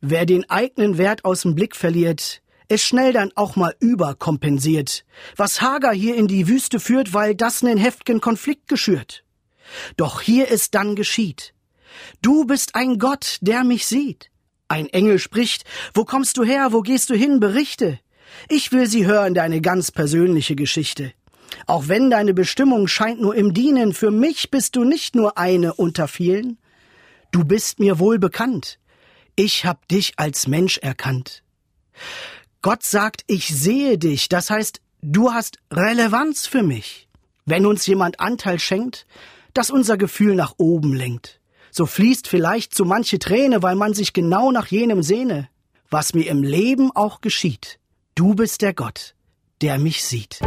Wer 0.00 0.26
den 0.26 0.48
eigenen 0.48 0.98
Wert 0.98 1.24
aus 1.24 1.42
dem 1.42 1.54
Blick 1.54 1.76
verliert, 1.76 2.42
ist 2.68 2.84
schnell 2.84 3.12
dann 3.12 3.32
auch 3.34 3.56
mal 3.56 3.74
überkompensiert, 3.80 5.04
was 5.36 5.60
Hagar 5.60 5.92
hier 5.92 6.16
in 6.16 6.28
die 6.28 6.48
Wüste 6.48 6.78
führt, 6.78 7.12
weil 7.12 7.34
das 7.34 7.62
nen 7.62 7.78
heftigen 7.78 8.20
Konflikt 8.20 8.68
geschürt. 8.68 9.24
Doch 9.96 10.20
hier 10.20 10.48
ist 10.48 10.74
dann 10.74 10.94
geschieht. 10.94 11.52
Du 12.22 12.44
bist 12.44 12.74
ein 12.74 12.98
Gott, 12.98 13.38
der 13.40 13.64
mich 13.64 13.86
sieht. 13.86 14.30
Ein 14.68 14.86
Engel 14.86 15.18
spricht, 15.18 15.64
wo 15.94 16.04
kommst 16.04 16.36
du 16.36 16.44
her, 16.44 16.68
wo 16.70 16.80
gehst 16.80 17.10
du 17.10 17.14
hin, 17.14 17.40
berichte. 17.40 17.98
Ich 18.48 18.70
will 18.70 18.86
sie 18.86 19.04
hören, 19.04 19.34
deine 19.34 19.60
ganz 19.60 19.90
persönliche 19.90 20.54
Geschichte. 20.54 21.12
Auch 21.66 21.88
wenn 21.88 22.10
deine 22.10 22.34
Bestimmung 22.34 22.86
scheint 22.86 23.20
nur 23.20 23.34
im 23.34 23.52
Dienen, 23.52 23.92
für 23.92 24.12
mich 24.12 24.50
bist 24.50 24.76
du 24.76 24.84
nicht 24.84 25.16
nur 25.16 25.36
eine 25.38 25.74
unter 25.74 26.06
vielen. 26.06 26.58
Du 27.32 27.44
bist 27.44 27.80
mir 27.80 27.98
wohl 27.98 28.20
bekannt. 28.20 28.78
Ich 29.42 29.64
hab 29.64 29.88
dich 29.88 30.12
als 30.18 30.48
Mensch 30.48 30.76
erkannt. 30.76 31.42
Gott 32.60 32.82
sagt, 32.82 33.24
ich 33.26 33.48
sehe 33.48 33.96
dich, 33.96 34.28
das 34.28 34.50
heißt, 34.50 34.82
du 35.00 35.32
hast 35.32 35.56
Relevanz 35.72 36.46
für 36.46 36.62
mich. 36.62 37.08
Wenn 37.46 37.64
uns 37.64 37.86
jemand 37.86 38.20
Anteil 38.20 38.58
schenkt, 38.58 39.06
dass 39.54 39.70
unser 39.70 39.96
Gefühl 39.96 40.34
nach 40.34 40.56
oben 40.58 40.92
lenkt, 40.92 41.40
so 41.70 41.86
fließt 41.86 42.28
vielleicht 42.28 42.74
so 42.74 42.84
manche 42.84 43.18
Träne, 43.18 43.62
weil 43.62 43.76
man 43.76 43.94
sich 43.94 44.12
genau 44.12 44.52
nach 44.52 44.66
jenem 44.66 45.02
sehne. 45.02 45.48
Was 45.88 46.12
mir 46.12 46.28
im 46.28 46.42
Leben 46.42 46.90
auch 46.94 47.22
geschieht, 47.22 47.78
du 48.16 48.34
bist 48.34 48.60
der 48.60 48.74
Gott, 48.74 49.14
der 49.62 49.78
mich 49.78 50.04
sieht. 50.04 50.40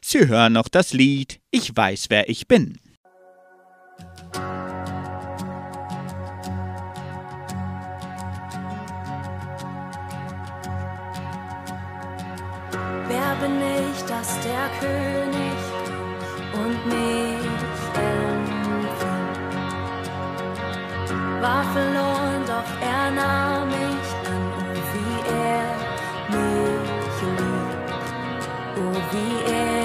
Sie 0.00 0.26
hören 0.26 0.54
noch 0.54 0.66
das 0.66 0.92
Lied 0.92 1.38
Ich 1.52 1.76
weiß, 1.76 2.06
wer 2.08 2.28
ich 2.28 2.48
bin. 2.48 2.80
Bin 13.40 13.56
ich, 13.60 13.98
dass 14.04 14.38
der 14.40 14.66
König 14.80 15.60
und 16.54 16.86
mich 16.86 17.46
empfing? 17.94 18.86
War 21.40 21.64
verloren, 21.72 22.42
doch 22.46 22.70
er 22.80 23.10
nahm 23.10 23.68
mich 23.68 24.08
an, 24.32 24.44
oh 24.58 24.76
wie 24.92 25.16
er 25.48 25.68
mich 26.34 27.16
liebt, 27.38 27.90
oh 28.78 28.96
wie 29.12 29.36
er 29.52 29.75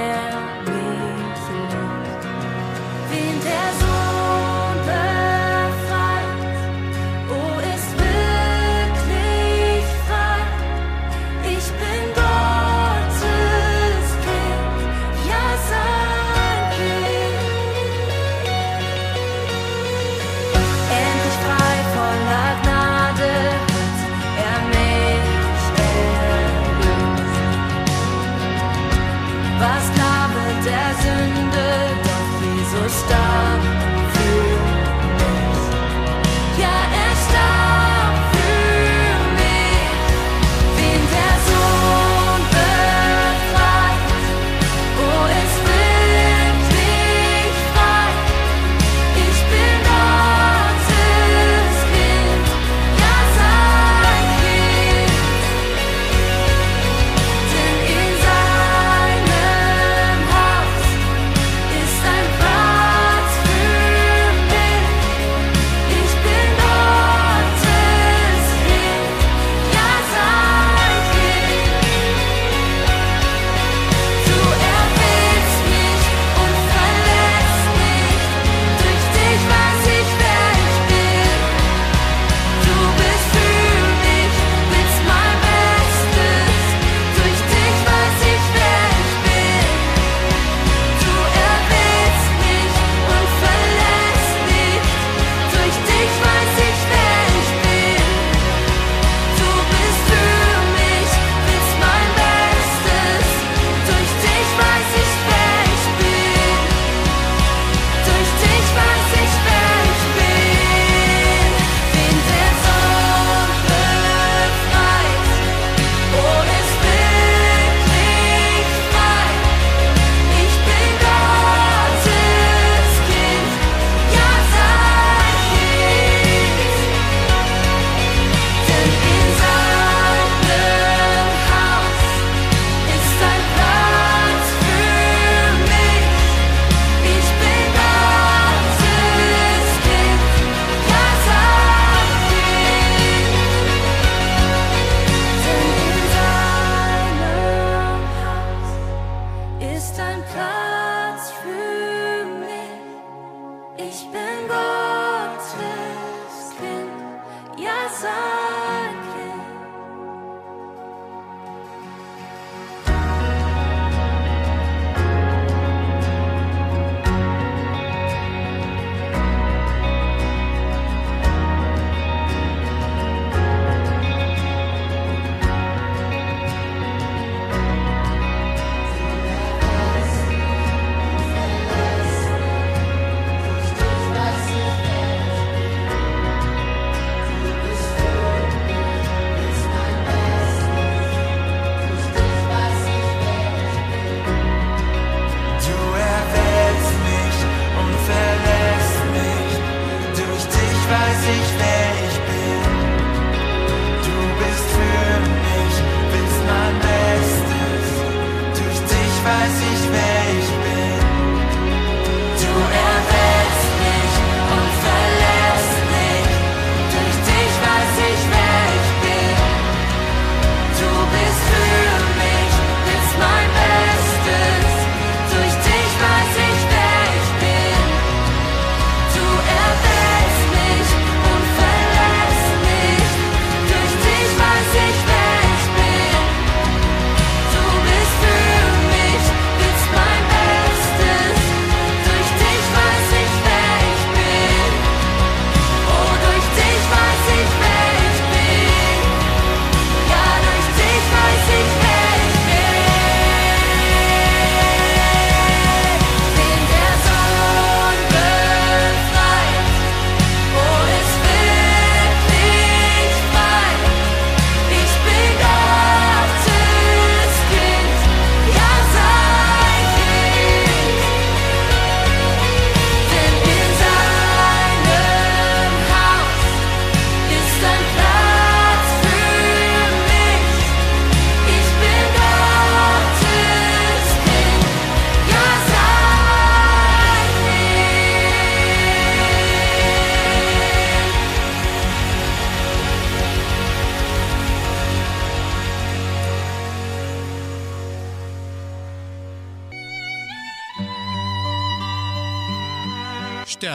outside. 157.92 158.41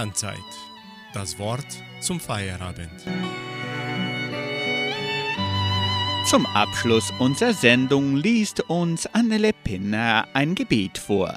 Sternzeit. 0.06 0.38
Das 1.12 1.38
Wort 1.38 1.66
zum 2.00 2.20
Feierabend. 2.20 3.04
Zum 6.28 6.46
Abschluss 6.46 7.12
unserer 7.18 7.54
Sendung 7.54 8.16
liest 8.16 8.60
uns 8.68 9.06
Annele 9.06 9.52
Pinner 9.64 10.26
ein 10.32 10.54
Gebet 10.54 10.98
vor. 10.98 11.34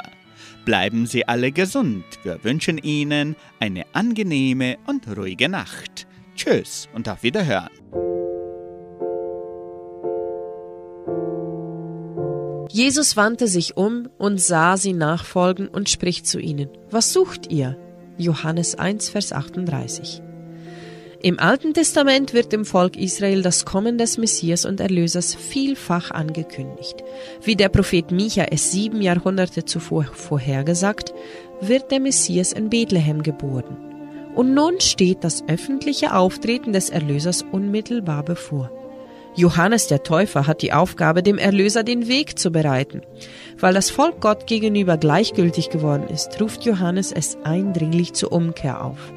Bleiben 0.65 1.07
Sie 1.07 1.27
alle 1.27 1.51
gesund. 1.51 2.03
Wir 2.23 2.43
wünschen 2.43 2.77
Ihnen 2.77 3.35
eine 3.59 3.85
angenehme 3.93 4.77
und 4.85 5.07
ruhige 5.17 5.49
Nacht. 5.49 6.07
Tschüss 6.35 6.87
und 6.93 7.09
auf 7.09 7.23
Wiederhören. 7.23 7.69
Jesus 12.71 13.17
wandte 13.17 13.47
sich 13.47 13.77
um 13.77 14.09
und 14.19 14.39
sah 14.39 14.77
sie 14.77 14.93
nachfolgen 14.93 15.67
und 15.67 15.89
spricht 15.89 16.27
zu 16.27 16.39
ihnen, 16.39 16.69
Was 16.91 17.11
sucht 17.13 17.51
ihr? 17.51 17.77
Johannes 18.19 18.75
1, 18.75 19.09
Vers 19.09 19.31
38. 19.31 20.21
Im 21.21 21.39
Alten 21.39 21.73
Testament 21.73 22.33
wird 22.33 22.51
dem 22.51 22.65
Volk 22.65 22.97
Israel 22.97 23.41
das 23.41 23.65
Kommen 23.65 23.97
des 23.97 24.17
Messias 24.17 24.65
und 24.65 24.81
Erlösers 24.81 25.35
vielfach 25.35 26.11
angekündigt. 26.11 26.95
Wie 27.41 27.55
der 27.55 27.69
Prophet 27.69 28.11
Micha 28.11 28.43
es 28.51 28.71
sieben 28.71 29.01
Jahrhunderte 29.01 29.63
zuvor 29.63 30.03
vorhergesagt, 30.03 31.13
wird 31.61 31.91
der 31.91 32.01
Messias 32.01 32.51
in 32.51 32.69
Bethlehem 32.69 33.23
geboren. 33.23 33.77
Und 34.35 34.53
nun 34.53 34.81
steht 34.81 35.23
das 35.23 35.43
öffentliche 35.47 36.13
Auftreten 36.13 36.73
des 36.73 36.89
Erlösers 36.89 37.45
unmittelbar 37.51 38.23
bevor. 38.23 38.69
Johannes 39.39 39.87
der 39.87 40.03
Täufer 40.03 40.47
hat 40.47 40.61
die 40.61 40.73
Aufgabe, 40.73 41.23
dem 41.23 41.37
Erlöser 41.37 41.83
den 41.83 42.09
Weg 42.09 42.37
zu 42.37 42.51
bereiten. 42.51 43.01
Weil 43.57 43.73
das 43.73 43.89
Volk 43.89 44.19
Gott 44.19 44.47
gegenüber 44.47 44.97
gleichgültig 44.97 45.69
geworden 45.69 46.07
ist, 46.09 46.41
ruft 46.41 46.65
Johannes 46.65 47.13
es 47.13 47.37
eindringlich 47.43 48.13
zur 48.13 48.33
Umkehr 48.33 48.83
auf. 48.83 49.13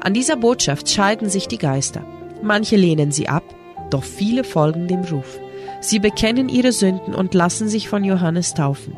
An 0.00 0.12
dieser 0.12 0.36
Botschaft 0.36 0.90
scheiden 0.90 1.30
sich 1.30 1.48
die 1.48 1.56
Geister. 1.56 2.04
Manche 2.42 2.76
lehnen 2.76 3.12
sie 3.12 3.28
ab, 3.28 3.44
doch 3.90 4.04
viele 4.04 4.44
folgen 4.44 4.88
dem 4.88 5.00
Ruf. 5.04 5.40
Sie 5.80 5.98
bekennen 5.98 6.50
ihre 6.50 6.72
Sünden 6.72 7.14
und 7.14 7.32
lassen 7.32 7.68
sich 7.68 7.88
von 7.88 8.04
Johannes 8.04 8.52
taufen. 8.52 8.94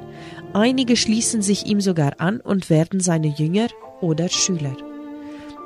Einige 0.55 0.97
schließen 0.97 1.41
sich 1.41 1.67
ihm 1.67 1.81
sogar 1.81 2.15
an 2.19 2.41
und 2.41 2.69
werden 2.69 2.99
seine 2.99 3.29
Jünger 3.29 3.69
oder 4.01 4.29
Schüler. 4.29 4.77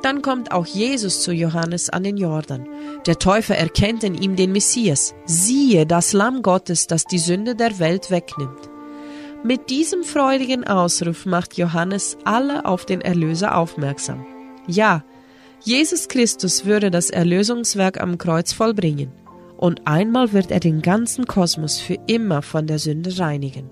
Dann 0.03 0.23
kommt 0.23 0.53
auch 0.53 0.67
Jesus 0.67 1.23
zu 1.23 1.33
Johannes 1.33 1.91
an 1.91 2.05
den 2.05 2.17
Jordan. 2.17 2.69
Der 3.07 3.19
Täufer 3.19 3.57
erkennt 3.57 4.05
in 4.05 4.15
ihm 4.15 4.37
den 4.37 4.53
Messias. 4.53 5.15
Siehe, 5.27 5.87
das 5.87 6.13
Lamm 6.13 6.43
Gottes, 6.43 6.87
das 6.87 7.05
die 7.05 7.19
Sünde 7.19 7.57
der 7.57 7.79
Welt 7.79 8.11
wegnimmt. 8.11 8.71
Mit 9.45 9.71
diesem 9.71 10.03
freudigen 10.05 10.65
Ausruf 10.65 11.27
macht 11.27 11.57
Johannes 11.57 12.17
alle 12.25 12.65
auf 12.65 12.85
den 12.85 13.01
Erlöser 13.01 13.57
aufmerksam. 13.57 14.27
Ja, 14.67 15.05
Jesus 15.61 16.09
Christus 16.09 16.65
würde 16.65 16.91
das 16.91 17.11
Erlösungswerk 17.11 18.01
am 18.01 18.19
Kreuz 18.19 18.53
vollbringen, 18.53 19.13
und 19.57 19.87
einmal 19.87 20.33
wird 20.33 20.53
er 20.53 20.61
den 20.61 20.83
ganzen 20.83 21.27
Kosmos 21.27 21.81
für 21.81 21.99
immer 22.07 22.43
von 22.43 22.67
der 22.67 22.79
Sünde 22.79 23.19
reinigen. 23.19 23.71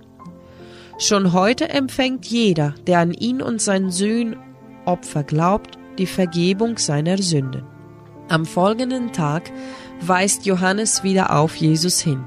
Schon 0.99 1.33
heute 1.33 1.69
empfängt 1.69 2.27
jeder, 2.27 2.75
der 2.87 3.01
an 3.01 3.13
ihn 3.13 3.43
und 3.43 3.61
sein 3.61 3.91
Sühnopfer 3.91 5.23
glaubt, 5.25 5.79
die 5.99 6.07
Vergebung 6.07 6.79
seiner 6.79 7.19
Sünden. 7.19 7.65
Am 8.29 8.45
folgenden 8.45 9.13
Tag 9.13 9.51
weist 10.01 10.47
Johannes 10.47 11.03
wieder 11.03 11.37
auf 11.37 11.55
Jesus 11.57 12.01
hin. 12.01 12.25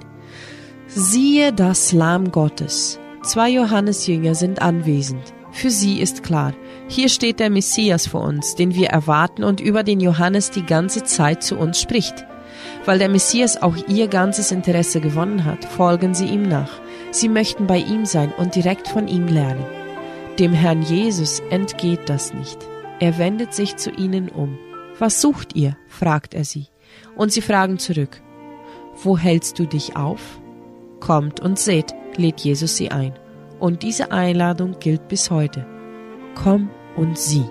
Siehe 0.88 1.54
das 1.54 1.92
Lamm 1.92 2.32
Gottes. 2.32 3.00
Zwei 3.22 3.50
Johannesjünger 3.50 4.34
sind 4.34 4.62
anwesend. 4.62 5.34
Für 5.52 5.70
sie 5.70 6.00
ist 6.00 6.24
klar, 6.24 6.54
hier 6.88 7.10
steht 7.10 7.40
der 7.40 7.50
Messias 7.50 8.08
vor 8.08 8.22
uns, 8.22 8.56
den 8.56 8.76
wir 8.76 8.90
erwarten 8.90 9.44
und 9.44 9.60
über 9.60 9.84
den 9.84 10.00
Johannes 10.00 10.52
die 10.52 10.66
ganze 10.66 11.04
Zeit 11.04 11.44
zu 11.44 11.58
uns 11.58 11.82
spricht. 11.82 12.26
Weil 12.86 12.98
der 12.98 13.10
Messias 13.10 13.62
auch 13.62 13.76
ihr 13.88 14.08
ganzes 14.08 14.52
Interesse 14.52 15.02
gewonnen 15.02 15.46
hat, 15.46 15.66
folgen 15.66 16.14
sie 16.14 16.28
ihm 16.28 16.44
nach. 16.44 16.72
Sie 17.12 17.30
möchten 17.30 17.68
bei 17.68 17.78
ihm 17.78 18.06
sein 18.06 18.32
und 18.38 18.56
direkt 18.56 18.88
von 18.88 19.08
ihm 19.08 19.28
lernen. 19.28 19.66
Dem 20.40 20.54
Herrn 20.54 20.82
Jesus 20.82 21.42
entgeht 21.50 22.08
das 22.08 22.34
nicht. 22.34 22.58
Er 23.00 23.18
wendet 23.18 23.54
sich 23.54 23.78
zu 23.78 23.92
ihnen 23.92 24.30
um. 24.30 24.58
Was 24.98 25.22
sucht 25.22 25.56
ihr? 25.56 25.78
fragt 25.88 26.34
er 26.34 26.44
sie. 26.44 26.68
Und 27.16 27.32
sie 27.32 27.42
fragen 27.42 27.80
zurück. 27.80 28.22
Wo 29.02 29.18
hältst 29.18 29.58
du 29.60 29.66
dich 29.66 29.96
auf? 29.96 30.40
Kommt 31.00 31.40
und 31.40 31.58
seht, 31.58 31.94
lädt 32.18 32.42
Jesus 32.42 32.76
sie 32.76 32.92
ein. 32.92 33.14
Und 33.60 33.84
diese 33.84 34.12
Einladung 34.12 34.78
gilt 34.80 35.08
bis 35.08 35.32
heute. 35.32 35.66
Komm 36.36 36.70
und 36.98 37.18
sieh. 37.18 37.46